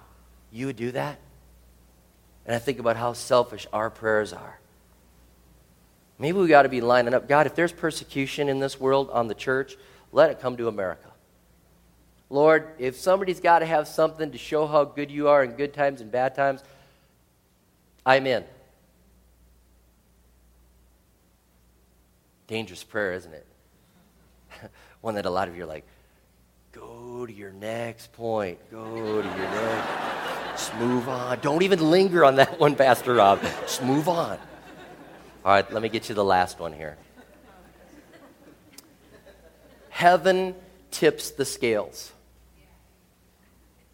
You 0.51 0.67
would 0.67 0.75
do 0.75 0.91
that? 0.91 1.19
And 2.45 2.55
I 2.55 2.59
think 2.59 2.79
about 2.79 2.97
how 2.97 3.13
selfish 3.13 3.67
our 3.71 3.89
prayers 3.89 4.33
are. 4.33 4.59
Maybe 6.19 6.37
we 6.37 6.47
got 6.47 6.63
to 6.63 6.69
be 6.69 6.81
lining 6.81 7.13
up. 7.13 7.27
God, 7.27 7.47
if 7.47 7.55
there's 7.55 7.71
persecution 7.71 8.49
in 8.49 8.59
this 8.59 8.79
world 8.79 9.09
on 9.09 9.27
the 9.27 9.33
church, 9.33 9.75
let 10.11 10.29
it 10.29 10.39
come 10.39 10.57
to 10.57 10.67
America. 10.67 11.09
Lord, 12.29 12.67
if 12.79 12.97
somebody's 12.97 13.39
got 13.39 13.59
to 13.59 13.65
have 13.65 13.87
something 13.87 14.31
to 14.31 14.37
show 14.37 14.67
how 14.67 14.85
good 14.85 15.11
you 15.11 15.27
are 15.27 15.43
in 15.43 15.51
good 15.51 15.73
times 15.73 16.01
and 16.01 16.11
bad 16.11 16.35
times, 16.35 16.63
I'm 18.05 18.27
in. 18.27 18.43
Dangerous 22.47 22.83
prayer, 22.83 23.13
isn't 23.13 23.33
it? 23.33 23.45
One 25.01 25.15
that 25.15 25.25
a 25.25 25.29
lot 25.29 25.47
of 25.47 25.55
you 25.55 25.63
are 25.63 25.67
like, 25.67 25.85
go 26.73 27.25
to 27.25 27.31
your 27.31 27.51
next 27.51 28.12
point. 28.13 28.59
Go 28.71 29.21
to 29.21 29.27
your 29.27 29.38
next. 29.38 29.88
Just 30.51 30.75
move 30.75 31.07
on. 31.07 31.39
Don't 31.39 31.62
even 31.62 31.91
linger 31.91 32.25
on 32.25 32.36
that 32.36 32.59
one, 32.59 32.75
Pastor 32.75 33.13
Rob. 33.13 33.41
Just 33.62 33.83
move 33.83 34.09
on. 34.09 34.38
All 35.45 35.51
right, 35.51 35.71
let 35.71 35.81
me 35.81 35.89
get 35.89 36.09
you 36.09 36.15
the 36.15 36.23
last 36.23 36.59
one 36.59 36.73
here. 36.73 36.97
Heaven 39.89 40.55
tips 40.91 41.31
the 41.31 41.45
scales. 41.45 42.12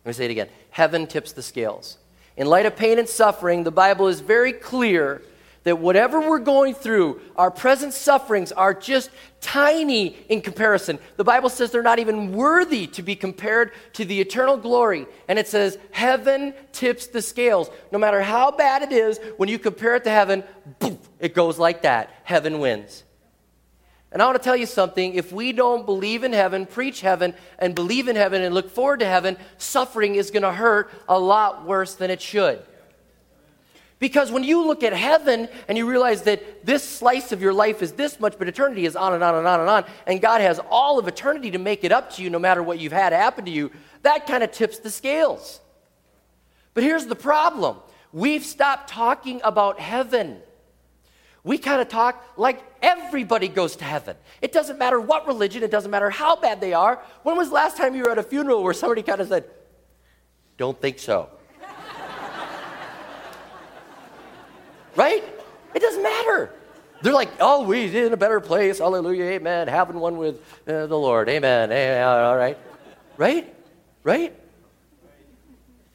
Let 0.06 0.10
me 0.10 0.13
say 0.13 0.26
it 0.26 0.32
again. 0.32 0.48
Heaven 0.70 1.08
tips 1.08 1.34
the 1.34 1.44
scales. 1.44 1.98
In 2.38 2.48
light 2.48 2.65
of 2.65 2.76
pain 2.76 3.00
and 3.00 3.10
suffering, 3.10 3.63
the 3.63 3.72
Bible 3.72 4.08
is 4.08 4.22
very 4.22 4.54
clear 4.54 5.22
that 5.63 5.80
whatever 5.80 6.22
we're 6.22 6.39
going 6.39 6.74
through, 6.74 7.19
our 7.36 7.52
present 7.52 7.93
sufferings 7.93 8.52
are 8.52 8.74
just 8.74 9.10
tiny 9.41 10.15
in 10.30 10.41
comparison. 10.41 11.00
The 11.17 11.24
Bible 11.24 11.50
says 11.50 11.72
they're 11.72 11.84
not 11.84 12.00
even 12.00 12.32
worthy 12.32 12.88
to 12.88 13.04
be 13.04 13.15
compared 13.15 13.72
to 13.93 14.06
the 14.06 14.22
eternal 14.22 14.58
glory. 14.58 15.06
And 15.28 15.38
it 15.38 15.48
says, 15.48 15.78
Heaven 15.91 16.54
tips 16.72 17.08
the 17.08 17.22
scales. 17.22 17.69
No 17.91 18.00
matter 18.00 18.22
how 18.22 18.52
bad 18.52 18.84
it 18.84 18.91
is, 18.91 19.19
when 19.38 19.50
you 19.50 19.60
compare 19.60 19.95
it 19.95 20.04
to 20.06 20.10
heaven, 20.10 20.43
boom, 20.80 21.00
it 21.19 21.34
goes 21.34 21.60
like 21.60 21.82
that. 21.82 22.10
Heaven 22.24 22.60
wins. 22.60 23.04
And 24.12 24.22
I 24.22 24.26
want 24.26 24.38
to 24.38 24.43
tell 24.43 24.56
you 24.56 24.65
something. 24.65 25.13
If 25.13 25.32
we 25.32 25.52
don't 25.52 25.86
believe 25.86 26.24
in 26.24 26.34
heaven, 26.34 26.65
preach 26.65 27.02
heaven, 27.02 27.36
and 27.60 27.76
believe 27.76 28.08
in 28.08 28.15
heaven 28.15 28.41
and 28.41 28.56
look 28.56 28.72
forward 28.72 29.02
to 29.02 29.06
heaven, 29.06 29.38
suffering 29.58 30.15
is 30.15 30.32
going 30.32 30.43
to 30.43 30.52
hurt 30.52 30.91
a 31.08 31.19
lot 31.19 31.65
worse 31.65 31.93
than 31.95 32.10
it 32.10 32.22
should. 32.22 32.63
Because 34.00 34.32
when 34.32 34.46
you 34.46 34.66
look 34.66 34.82
at 34.82 34.94
heaven 34.94 35.50
and 35.68 35.78
you 35.78 35.88
realize 35.88 36.22
that 36.24 36.66
this 36.66 36.88
slice 36.88 37.34
of 37.34 37.42
your 37.42 37.52
life 37.52 37.82
is 37.82 37.92
this 37.92 38.18
much, 38.20 38.40
but 38.40 38.48
eternity 38.48 38.86
is 38.86 38.96
on 38.96 39.14
and 39.14 39.22
on 39.22 39.36
and 39.36 39.46
on 39.46 39.60
and 39.60 39.70
on, 39.70 39.86
and 40.08 40.22
God 40.22 40.40
has 40.40 40.60
all 40.70 40.98
of 40.98 41.08
eternity 41.08 41.52
to 41.52 41.58
make 41.58 41.84
it 41.84 41.92
up 41.92 42.14
to 42.14 42.24
you 42.24 42.30
no 42.30 42.40
matter 42.40 42.64
what 42.64 42.80
you've 42.80 42.94
had 42.94 43.12
happen 43.12 43.44
to 43.44 43.52
you, 43.52 43.70
that 44.04 44.26
kind 44.26 44.42
of 44.42 44.52
tips 44.52 44.80
the 44.80 44.90
scales. 44.90 45.60
But 46.74 46.84
here's 46.84 47.08
the 47.08 47.16
problem 47.16 47.78
we've 48.14 48.46
stopped 48.46 48.90
talking 48.90 49.42
about 49.44 49.82
heaven. 49.82 50.38
We 51.44 51.58
kind 51.58 51.82
of 51.82 51.90
talk 51.90 52.24
like 52.38 52.64
everybody 52.82 53.48
goes 53.50 53.78
to 53.78 53.84
heaven. 53.84 54.16
It 54.42 54.52
doesn't 54.54 54.78
matter 54.78 55.00
what 55.00 55.28
religion, 55.28 55.62
it 55.62 55.72
doesn't 55.72 55.92
matter 55.92 56.10
how 56.10 56.38
bad 56.38 56.62
they 56.62 56.74
are. 56.74 57.02
When 57.24 57.36
was 57.36 57.50
the 57.50 57.56
last 57.56 57.76
time 57.76 57.96
you 57.96 58.04
were 58.04 58.12
at 58.12 58.18
a 58.18 58.24
funeral 58.24 58.64
where 58.64 58.74
somebody 58.74 59.04
kind 59.04 59.20
of 59.20 59.28
said, 59.28 59.46
Don't 60.58 60.80
think 60.80 61.00
so? 61.00 61.30
Right? 65.00 65.24
It 65.74 65.80
doesn't 65.80 66.04
matter. 66.04 66.52
They're 67.02 67.14
like, 67.14 67.30
oh, 67.40 67.64
we're 67.64 68.06
in 68.06 68.12
a 68.12 68.18
better 68.18 68.42
place. 68.42 68.80
Hallelujah, 68.80 69.24
amen. 69.24 69.70
Having 69.70 69.98
one 70.02 70.18
with 70.18 70.36
uh, 70.68 70.88
the 70.88 70.98
Lord. 70.98 71.30
Amen. 71.30 71.72
amen. 71.72 72.04
All 72.04 72.36
right. 72.36 72.58
Right? 73.16 73.56
Right? 74.04 74.38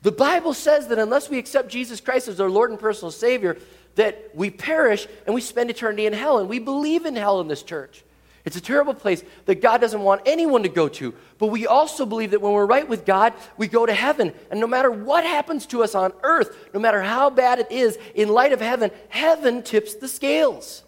The 0.01 0.11
Bible 0.11 0.55
says 0.55 0.89
that 0.89 0.99
unless 0.99 1.29
we 1.29 1.39
accept 1.39 1.69
Jesus 1.69 2.01
Christ 2.01 2.29
as 2.29 2.41
our 2.41 2.49
Lord 2.49 2.71
and 2.71 2.81
personal 2.81 3.11
Savior, 3.11 3.59
that 3.97 4.31
we 4.35 4.49
perish 4.49 5.07
and 5.27 5.35
we 5.35 5.43
spend 5.43 5.69
eternity 5.69 6.07
in 6.07 6.15
hell. 6.15 6.39
And 6.39 6.49
we 6.49 6.59
believe 6.59 7.05
in 7.05 7.15
hell 7.15 7.43
in 7.43 7.49
this 7.49 7.63
church. 7.63 8.05
It's 8.45 8.57
a 8.57 8.61
terrible 8.61 8.93
place 8.93 9.25
that 9.47 9.63
God 9.63 9.81
doesn't 9.81 10.03
want 10.03 10.21
anyone 10.27 10.65
to 10.65 10.69
go 10.69 10.87
to. 10.89 11.15
But 11.39 11.47
we 11.47 11.67
also 11.67 12.05
believe 12.05 12.33
that 12.33 12.43
when 12.43 12.53
we're 12.53 12.67
right 12.67 12.87
with 12.87 13.07
God, 13.07 13.33
we 13.57 13.69
go 13.69 13.87
to 13.87 13.95
heaven. 13.95 14.35
And 14.51 14.61
no 14.61 14.67
matter 14.67 14.91
what 14.91 15.25
happens 15.25 15.65
to 15.67 15.83
us 15.83 15.95
on 15.95 16.13
earth, 16.23 16.55
no 16.75 16.81
matter 16.81 17.01
how 17.01 17.31
bad 17.31 17.59
it 17.59 17.71
is, 17.71 17.99
in 18.15 18.29
light 18.29 18.53
of 18.53 18.61
heaven, 18.61 18.91
heaven 19.09 19.63
tips 19.63 19.95
the 19.95 20.09
scales. 20.09 20.83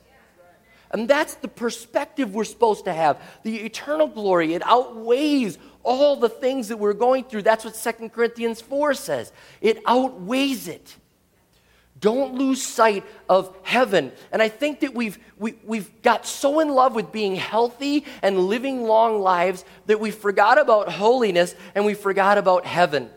And 0.91 1.09
that's 1.09 1.35
the 1.35 1.49
perspective 1.49 2.35
we're 2.35 2.45
supposed 2.45 2.85
to 2.85 2.93
have. 2.93 3.21
The 3.43 3.57
eternal 3.57 4.07
glory, 4.07 4.53
it 4.55 4.63
outweighs 4.65 5.59
all 5.83 6.17
the 6.17 6.29
things 6.29 6.69
that 6.69 6.77
we're 6.77 6.93
going 6.93 7.25
through. 7.25 7.43
That's 7.43 7.65
what 7.65 7.75
2 7.75 8.11
Corinthians 8.11 8.61
4 8.61 8.93
says. 8.95 9.33
It 9.63 9.79
outweighs 9.87 10.69
it. 10.69 10.97
Don't 12.01 12.35
lose 12.35 12.63
sight 12.63 13.05
of 13.29 13.57
heaven. 13.63 14.13
And 14.31 14.43
I 14.43 14.49
think 14.49 14.81
that 14.81 14.95
we've, 14.95 15.19
we, 15.39 15.53
have 15.53 15.65
we 15.65 15.79
have 15.79 16.03
got 16.03 16.27
so 16.27 16.61
in 16.61 16.69
love 16.69 16.95
with 16.95 17.11
being 17.11 17.37
healthy 17.37 18.05
and 18.23 18.39
living 18.39 18.83
long 18.83 19.21
lives 19.21 19.65
that 19.87 19.99
we 19.99 20.11
forgot 20.11 20.59
about 20.59 20.91
holiness 20.91 21.55
and 21.75 21.87
we 21.87 21.95
forgot 21.95 22.37
about 22.37 22.67
heaven. 22.67 23.09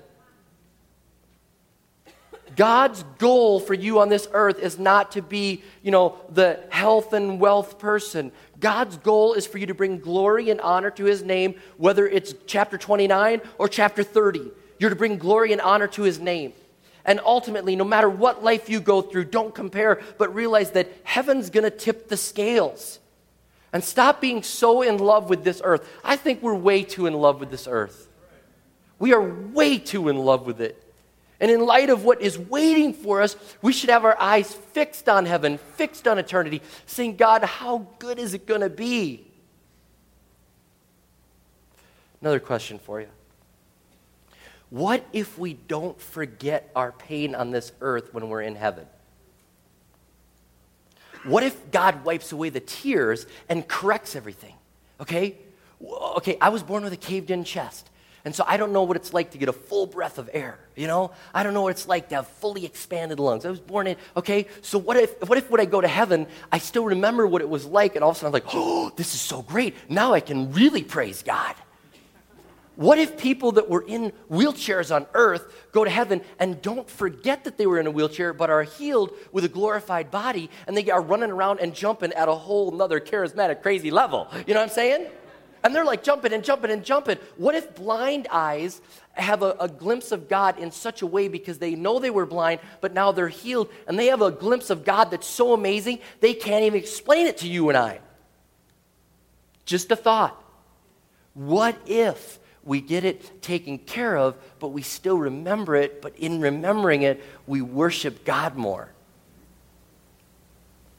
God's 2.56 3.04
goal 3.18 3.60
for 3.60 3.74
you 3.74 4.00
on 4.00 4.10
this 4.10 4.28
earth 4.34 4.60
is 4.60 4.78
not 4.78 5.14
to 5.14 5.22
be, 5.22 5.64
you 5.82 5.92
know, 5.92 6.18
the 6.30 6.60
health 6.70 7.14
and 7.14 7.40
wealth 7.40 7.80
person. 7.80 8.32
God's 8.60 8.98
goal 8.98 9.34
is 9.34 9.48
for 9.48 9.58
you 9.58 9.68
to 9.68 9.74
bring 9.74 10.00
glory 10.00 10.50
and 10.50 10.60
honor 10.60 10.92
to 10.92 11.06
his 11.06 11.24
name, 11.24 11.56
whether 11.78 12.08
it's 12.08 12.34
chapter 12.48 12.78
29 12.78 13.42
or 13.58 13.70
chapter 13.70 14.04
30. 14.04 14.52
You're 14.78 14.90
to 14.90 14.96
bring 14.96 15.18
glory 15.18 15.54
and 15.54 15.62
honor 15.62 15.88
to 15.88 16.02
his 16.04 16.20
name. 16.20 16.54
And 17.10 17.20
ultimately, 17.26 17.76
no 17.76 17.86
matter 17.86 18.08
what 18.08 18.44
life 18.44 18.70
you 18.70 18.80
go 18.80 19.02
through, 19.02 19.26
don't 19.26 19.54
compare, 19.54 20.00
but 20.20 20.36
realize 20.36 20.70
that 20.72 20.92
heaven's 21.04 21.50
going 21.50 21.64
to 21.64 21.72
tip 21.72 22.08
the 22.08 22.16
scales. 22.16 23.00
And 23.74 23.84
stop 23.84 24.22
being 24.22 24.44
so 24.44 24.84
in 24.84 25.00
love 25.00 25.28
with 25.28 25.44
this 25.44 25.60
earth. 25.64 25.90
I 26.04 26.18
think 26.18 26.44
we're 26.44 26.54
way 26.54 26.84
too 26.84 27.08
in 27.08 27.16
love 27.16 27.40
with 27.40 27.50
this 27.50 27.68
earth. 27.68 28.08
We 29.00 29.12
are 29.14 29.24
way 29.24 29.80
too 29.80 30.08
in 30.10 30.20
love 30.20 30.46
with 30.46 30.62
it. 30.62 30.84
And 31.40 31.50
in 31.50 31.66
light 31.66 31.90
of 31.90 32.04
what 32.04 32.22
is 32.22 32.38
waiting 32.38 32.94
for 32.94 33.24
us, 33.24 33.36
we 33.64 33.74
should 33.74 33.90
have 33.90 34.06
our 34.06 34.20
eyes 34.22 34.54
fixed 34.54 35.10
on 35.10 35.26
heaven, 35.26 35.58
fixed 35.58 36.08
on 36.08 36.20
eternity, 36.20 36.62
saying, 36.86 37.16
God, 37.16 37.44
how 37.44 37.88
good 37.98 38.20
is 38.20 38.36
it 38.36 38.46
going 38.46 38.62
to 38.62 38.70
be? 38.70 39.26
Another 42.22 42.40
question 42.40 42.78
for 42.78 43.02
you. 43.02 43.08
What 44.70 45.06
if 45.14 45.38
we 45.38 45.54
don't 45.54 46.00
forget 46.00 46.72
our 46.76 46.92
pain 46.92 47.34
on 47.34 47.52
this 47.52 47.72
earth 47.82 48.14
when 48.14 48.30
we're 48.30 48.42
in 48.42 48.56
heaven? 48.56 48.86
What 51.24 51.44
if 51.44 51.72
God 51.72 52.06
wipes 52.06 52.32
away 52.32 52.50
the 52.50 52.60
tears 52.60 53.26
and 53.50 53.68
corrects 53.68 54.16
everything? 54.16 54.54
Okay? 55.02 55.38
Okay, 55.82 56.38
I 56.40 56.50
was 56.50 56.64
born 56.64 56.84
with 56.84 56.94
a 56.94 56.98
caved 56.98 57.32
in 57.32 57.44
chest. 57.44 57.90
And 58.26 58.36
so 58.36 58.44
I 58.46 58.58
don't 58.58 58.74
know 58.74 58.84
what 58.84 58.98
it's 58.98 59.14
like 59.14 59.32
to 59.32 59.38
get 59.38 59.50
a 59.50 59.54
full 59.54 59.88
breath 59.88 60.18
of 60.18 60.30
air, 60.34 60.60
you 60.76 60.88
know? 60.88 61.12
I 61.34 61.44
don't 61.44 61.54
know 61.54 61.62
what 61.62 61.72
it's 61.72 61.88
like 61.88 62.10
to 62.10 62.16
have 62.16 62.28
fully 62.28 62.66
expanded 62.66 63.20
lungs. 63.20 63.46
I 63.46 63.50
was 63.50 63.62
born 63.62 63.88
in, 63.88 63.96
okay? 64.18 64.48
So 64.62 64.78
what 64.78 64.98
if, 64.98 65.20
what 65.28 65.38
if 65.38 65.50
when 65.50 65.62
I 65.62 65.66
go 65.66 65.80
to 65.80 65.88
heaven, 65.88 66.28
I 66.52 66.58
still 66.58 66.86
remember 66.86 67.26
what 67.26 67.42
it 67.42 67.50
was 67.50 67.66
like, 67.66 67.96
and 67.96 68.04
all 68.04 68.12
of 68.12 68.18
a 68.18 68.20
sudden 68.20 68.28
I'm 68.28 68.34
like, 68.34 68.54
oh, 68.54 68.92
this 68.98 69.16
is 69.16 69.22
so 69.22 69.42
great. 69.42 69.76
Now 69.90 70.14
I 70.14 70.20
can 70.20 70.52
really 70.52 70.84
praise 70.84 71.24
God. 71.24 71.56
What 72.80 72.98
if 72.98 73.18
people 73.18 73.52
that 73.54 73.70
were 73.70 73.84
in 73.86 74.14
wheelchairs 74.32 74.96
on 74.96 75.06
earth 75.14 75.54
go 75.74 75.84
to 75.84 75.90
heaven 75.90 76.22
and 76.40 76.62
don't 76.62 76.90
forget 76.90 77.44
that 77.44 77.58
they 77.58 77.66
were 77.66 77.78
in 77.78 77.88
a 77.88 77.92
wheelchair, 77.92 78.32
but 78.32 78.50
are 78.50 78.64
healed 78.64 79.12
with 79.34 79.44
a 79.44 79.50
glorified 79.50 80.10
body 80.10 80.50
and 80.66 80.78
they 80.78 80.90
are 80.90 81.02
running 81.02 81.30
around 81.30 81.60
and 81.60 81.76
jumping 81.76 82.14
at 82.14 82.30
a 82.30 82.34
whole 82.34 82.72
nother 82.72 83.02
charismatic, 83.02 83.62
crazy 83.62 83.92
level? 83.92 84.30
You 84.48 84.54
know 84.54 84.62
what 84.62 84.70
I'm 84.70 84.74
saying? 84.74 85.08
And 85.62 85.76
they're 85.76 85.84
like 85.84 86.04
jumping 86.04 86.32
and 86.32 86.42
jumping 86.42 86.72
and 86.72 86.86
jumping. 86.86 87.18
What 87.36 87.54
if 87.54 87.76
blind 87.76 88.30
eyes 88.32 88.80
have 89.12 89.44
a, 89.44 89.58
a, 89.60 89.68
glimpse 89.68 90.14
of 90.14 90.30
God 90.30 90.58
in 90.58 90.72
such 90.72 91.02
a 91.02 91.06
way 91.06 91.28
because 91.28 91.58
they 91.58 91.76
know 91.76 92.00
they 92.00 92.10
were 92.10 92.26
blind, 92.26 92.62
but 92.80 92.94
now 92.94 93.12
they're 93.12 93.28
healed 93.28 93.70
and 93.90 94.00
they 94.00 94.06
have 94.06 94.22
a 94.22 94.32
glimpse 94.32 94.70
of 94.70 94.86
God 94.86 95.12
that's 95.12 95.28
so 95.28 95.52
amazing 95.52 96.00
they 96.22 96.34
can't 96.34 96.64
even 96.64 96.80
explain 96.80 97.28
it 97.28 97.40
to 97.40 97.48
you 97.50 97.68
and 97.68 97.78
I? 97.78 98.00
Just 99.66 99.92
a 99.92 99.98
thought. 99.98 100.42
What 101.34 101.78
if 101.86 102.40
we 102.70 102.82
get 102.82 103.04
it 103.04 103.42
taken 103.42 103.80
care 103.80 104.16
of, 104.16 104.36
but 104.60 104.68
we 104.68 104.84
still 104.84 105.18
remember 105.18 105.76
it, 105.76 106.04
but 106.04 106.16
in 106.18 106.40
remembering 106.40 107.02
it, 107.02 107.20
we 107.48 107.64
worship 107.64 108.24
God 108.24 108.56
more? 108.56 108.92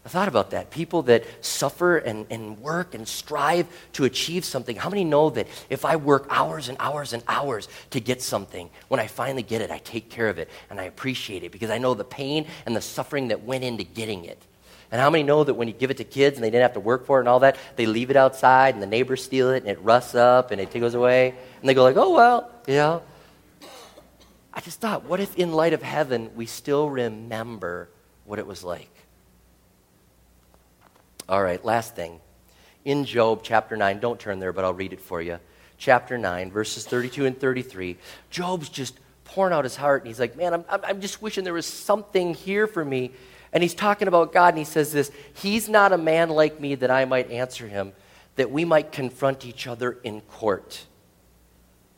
I 0.04 0.08
thought 0.08 0.26
about 0.26 0.50
that. 0.50 0.72
People 0.72 1.02
that 1.02 1.24
suffer 1.42 1.98
and, 1.98 2.26
and 2.28 2.58
work 2.58 2.92
and 2.96 3.06
strive 3.06 3.68
to 3.92 4.04
achieve 4.04 4.44
something. 4.44 4.74
How 4.74 4.90
many 4.90 5.04
know 5.04 5.30
that 5.30 5.46
if 5.68 5.84
I 5.84 5.94
work 5.94 6.26
hours 6.28 6.68
and 6.68 6.76
hours 6.80 7.12
and 7.12 7.22
hours 7.28 7.68
to 7.90 8.00
get 8.00 8.20
something, 8.20 8.68
when 8.88 8.98
I 8.98 9.06
finally 9.06 9.44
get 9.44 9.60
it, 9.60 9.70
I 9.70 9.78
take 9.78 10.10
care 10.10 10.28
of 10.28 10.38
it 10.38 10.50
and 10.70 10.80
I 10.80 10.84
appreciate 10.84 11.44
it 11.44 11.52
because 11.52 11.70
I 11.70 11.78
know 11.78 11.94
the 11.94 12.02
pain 12.02 12.46
and 12.66 12.74
the 12.74 12.80
suffering 12.80 13.28
that 13.28 13.44
went 13.44 13.62
into 13.62 13.84
getting 13.84 14.24
it? 14.24 14.42
And 14.92 15.00
how 15.00 15.08
many 15.08 15.22
know 15.22 15.44
that 15.44 15.54
when 15.54 15.68
you 15.68 15.74
give 15.74 15.90
it 15.90 15.98
to 15.98 16.04
kids 16.04 16.36
and 16.36 16.44
they 16.44 16.50
didn't 16.50 16.62
have 16.62 16.72
to 16.72 16.80
work 16.80 17.06
for 17.06 17.18
it 17.18 17.22
and 17.22 17.28
all 17.28 17.40
that, 17.40 17.56
they 17.76 17.86
leave 17.86 18.10
it 18.10 18.16
outside 18.16 18.74
and 18.74 18.82
the 18.82 18.88
neighbors 18.88 19.22
steal 19.22 19.50
it 19.50 19.58
and 19.58 19.68
it 19.68 19.80
rusts 19.82 20.16
up 20.16 20.50
and 20.50 20.60
it 20.60 20.72
goes 20.72 20.94
away? 20.94 21.34
And 21.60 21.68
they 21.68 21.74
go 21.74 21.84
like, 21.84 21.96
oh, 21.96 22.12
well, 22.12 22.50
you 22.66 22.74
know. 22.74 23.02
I 24.52 24.60
just 24.60 24.80
thought, 24.80 25.04
what 25.04 25.20
if 25.20 25.36
in 25.36 25.52
light 25.52 25.74
of 25.74 25.82
heaven 25.82 26.30
we 26.34 26.46
still 26.46 26.90
remember 26.90 27.88
what 28.24 28.40
it 28.40 28.46
was 28.46 28.64
like? 28.64 28.90
All 31.28 31.40
right, 31.40 31.64
last 31.64 31.94
thing. 31.94 32.20
In 32.84 33.04
Job 33.04 33.40
chapter 33.44 33.76
9, 33.76 34.00
don't 34.00 34.18
turn 34.18 34.40
there, 34.40 34.52
but 34.52 34.64
I'll 34.64 34.74
read 34.74 34.92
it 34.92 35.00
for 35.00 35.22
you. 35.22 35.38
Chapter 35.78 36.18
9, 36.18 36.50
verses 36.50 36.84
32 36.84 37.26
and 37.26 37.38
33. 37.38 37.96
Job's 38.30 38.68
just 38.68 38.98
pouring 39.24 39.52
out 39.52 39.62
his 39.62 39.76
heart, 39.76 40.02
and 40.02 40.08
he's 40.08 40.18
like, 40.18 40.36
Man, 40.36 40.52
I'm, 40.52 40.64
I'm 40.68 41.00
just 41.00 41.22
wishing 41.22 41.44
there 41.44 41.52
was 41.52 41.66
something 41.66 42.34
here 42.34 42.66
for 42.66 42.84
me. 42.84 43.12
And 43.52 43.62
he's 43.62 43.74
talking 43.74 44.08
about 44.08 44.32
God, 44.32 44.54
and 44.54 44.58
he 44.58 44.64
says 44.64 44.92
this 44.92 45.10
He's 45.34 45.68
not 45.68 45.92
a 45.92 45.98
man 45.98 46.30
like 46.30 46.60
me 46.60 46.74
that 46.76 46.90
I 46.90 47.04
might 47.04 47.30
answer 47.30 47.66
him, 47.66 47.92
that 48.36 48.50
we 48.50 48.64
might 48.64 48.92
confront 48.92 49.44
each 49.44 49.66
other 49.66 49.98
in 50.04 50.20
court. 50.22 50.86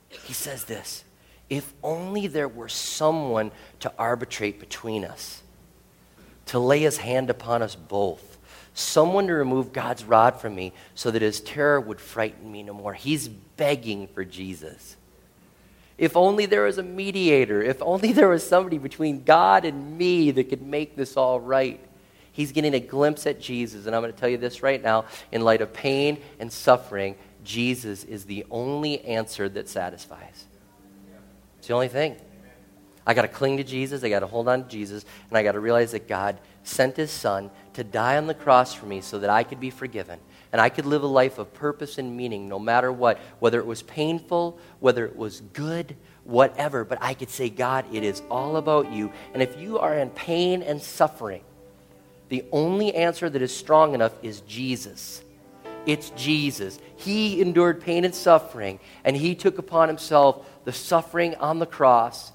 He 0.09 0.33
says 0.33 0.65
this 0.65 1.05
If 1.51 1.73
only 1.83 2.27
there 2.27 2.49
were 2.49 2.69
someone 2.69 3.51
to 3.81 3.93
arbitrate 3.99 4.61
between 4.61 5.05
us, 5.05 5.43
to 6.47 6.59
lay 6.59 6.81
his 6.81 6.99
hand 6.99 7.31
upon 7.31 7.63
us 7.63 7.75
both, 7.75 8.39
someone 8.75 9.27
to 9.27 9.35
remove 9.35 9.73
God's 9.73 10.05
rod 10.05 10.41
from 10.41 10.55
me 10.55 10.73
so 10.95 11.11
that 11.11 11.23
his 11.23 11.41
terror 11.41 11.81
would 11.81 12.01
frighten 12.01 12.51
me 12.51 12.63
no 12.63 12.73
more. 12.73 12.95
He's 12.95 13.29
begging 13.29 14.07
for 14.09 14.25
Jesus. 14.25 14.97
If 15.99 16.17
only 16.17 16.47
there 16.47 16.63
was 16.63 16.79
a 16.79 16.83
mediator, 16.83 17.63
if 17.63 17.81
only 17.83 18.13
there 18.13 18.29
was 18.29 18.47
somebody 18.47 18.79
between 18.79 19.25
God 19.25 19.65
and 19.65 19.99
me 19.99 20.31
that 20.31 20.45
could 20.45 20.63
make 20.63 20.97
this 20.97 21.17
all 21.17 21.41
right. 21.41 21.81
He's 22.33 22.53
getting 22.53 22.75
a 22.75 22.81
glimpse 22.81 23.27
at 23.27 23.41
Jesus. 23.41 23.87
And 23.87 23.95
I'm 23.95 24.03
going 24.03 24.13
to 24.13 24.19
tell 24.19 24.29
you 24.29 24.39
this 24.39 24.63
right 24.63 24.83
now 24.83 25.05
in 25.31 25.43
light 25.43 25.61
of 25.61 25.73
pain 25.73 26.19
and 26.41 26.51
suffering, 26.51 27.17
Jesus 27.45 28.05
is 28.05 28.25
the 28.25 28.47
only 28.51 29.05
answer 29.05 29.49
that 29.51 29.69
satisfies. 29.69 30.47
It's 31.59 31.69
the 31.69 31.75
only 31.75 31.89
thing. 31.89 32.17
I 33.07 33.15
got 33.15 33.23
to 33.23 33.29
cling 33.29 33.57
to 33.57 33.65
Jesus, 33.65 34.05
I 34.05 34.09
got 34.09 34.21
to 34.21 34.27
hold 34.27 34.49
on 34.49 34.63
to 34.65 34.69
Jesus, 34.69 35.05
and 35.29 35.37
I 35.37 35.43
got 35.43 35.53
to 35.53 35.61
realize 35.61 35.91
that 35.93 36.07
God 36.07 36.39
sent 36.63 36.97
his 36.97 37.11
son 37.11 37.51
to 37.75 37.85
die 37.85 38.17
on 38.17 38.27
the 38.27 38.35
cross 38.35 38.75
for 38.75 38.87
me 38.87 39.01
so 39.01 39.19
that 39.19 39.31
I 39.31 39.45
could 39.45 39.61
be 39.61 39.71
forgiven 39.71 40.19
and 40.53 40.61
I 40.61 40.69
could 40.69 40.85
live 40.85 41.03
a 41.03 41.07
life 41.07 41.39
of 41.39 41.53
purpose 41.55 41.97
and 41.97 42.15
meaning 42.15 42.49
no 42.49 42.59
matter 42.59 42.93
what, 42.93 43.19
whether 43.39 43.59
it 43.59 43.67
was 43.67 43.83
painful, 43.83 44.59
whether 44.81 45.07
it 45.07 45.17
was 45.17 45.41
good, 45.41 45.97
whatever. 46.25 46.85
But 46.85 46.99
I 47.01 47.15
could 47.15 47.31
say, 47.31 47.49
God, 47.49 47.87
it 47.93 48.05
is 48.05 48.23
all 48.31 48.57
about 48.57 48.93
you. 48.93 49.11
And 49.33 49.43
if 49.43 49.59
you 49.59 49.79
are 49.79 49.97
in 49.97 50.11
pain 50.11 50.63
and 50.63 50.81
suffering, 50.81 51.43
the 52.29 52.45
only 52.53 52.95
answer 52.95 53.31
that 53.31 53.41
is 53.41 53.55
strong 53.55 53.95
enough 53.95 54.13
is 54.23 54.43
Jesus. 54.43 55.23
It's 55.87 56.11
Jesus. 56.11 56.79
He 56.97 57.41
endured 57.41 57.81
pain 57.81 58.05
and 58.05 58.15
suffering, 58.15 58.79
and 59.05 59.17
He 59.17 59.35
took 59.35 59.59
upon 59.59 59.89
Himself 59.89 60.47
the 60.65 60.73
suffering 60.73 61.35
on 61.37 61.59
the 61.59 61.67
cross. 61.67 62.31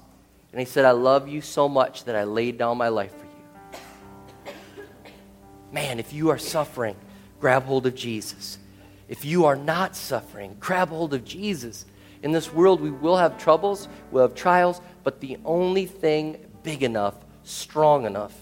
And 0.52 0.60
He 0.60 0.66
said, 0.66 0.84
I 0.84 0.90
love 0.90 1.28
you 1.28 1.40
so 1.40 1.68
much 1.68 2.04
that 2.04 2.16
I 2.16 2.24
laid 2.24 2.58
down 2.58 2.76
my 2.76 2.88
life 2.88 3.12
for 3.12 3.24
you. 3.24 3.27
Man, 5.70 5.98
if 5.98 6.12
you 6.12 6.30
are 6.30 6.38
suffering, 6.38 6.96
grab 7.40 7.64
hold 7.64 7.86
of 7.86 7.94
Jesus. 7.94 8.58
If 9.08 9.24
you 9.24 9.44
are 9.44 9.56
not 9.56 9.96
suffering, 9.96 10.56
grab 10.60 10.88
hold 10.88 11.14
of 11.14 11.24
Jesus. 11.24 11.86
In 12.22 12.32
this 12.32 12.52
world, 12.52 12.80
we 12.80 12.90
will 12.90 13.16
have 13.16 13.38
troubles, 13.38 13.88
we'll 14.10 14.22
have 14.22 14.34
trials, 14.34 14.80
but 15.04 15.20
the 15.20 15.38
only 15.44 15.86
thing 15.86 16.38
big 16.62 16.82
enough, 16.82 17.14
strong 17.42 18.06
enough, 18.06 18.34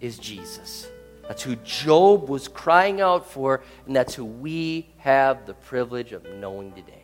is 0.00 0.18
Jesus. 0.18 0.88
That's 1.28 1.42
who 1.42 1.56
Job 1.56 2.28
was 2.28 2.48
crying 2.48 3.00
out 3.00 3.30
for, 3.30 3.62
and 3.86 3.94
that's 3.94 4.14
who 4.14 4.24
we 4.24 4.88
have 4.98 5.46
the 5.46 5.54
privilege 5.54 6.12
of 6.12 6.24
knowing 6.34 6.72
today. 6.72 6.99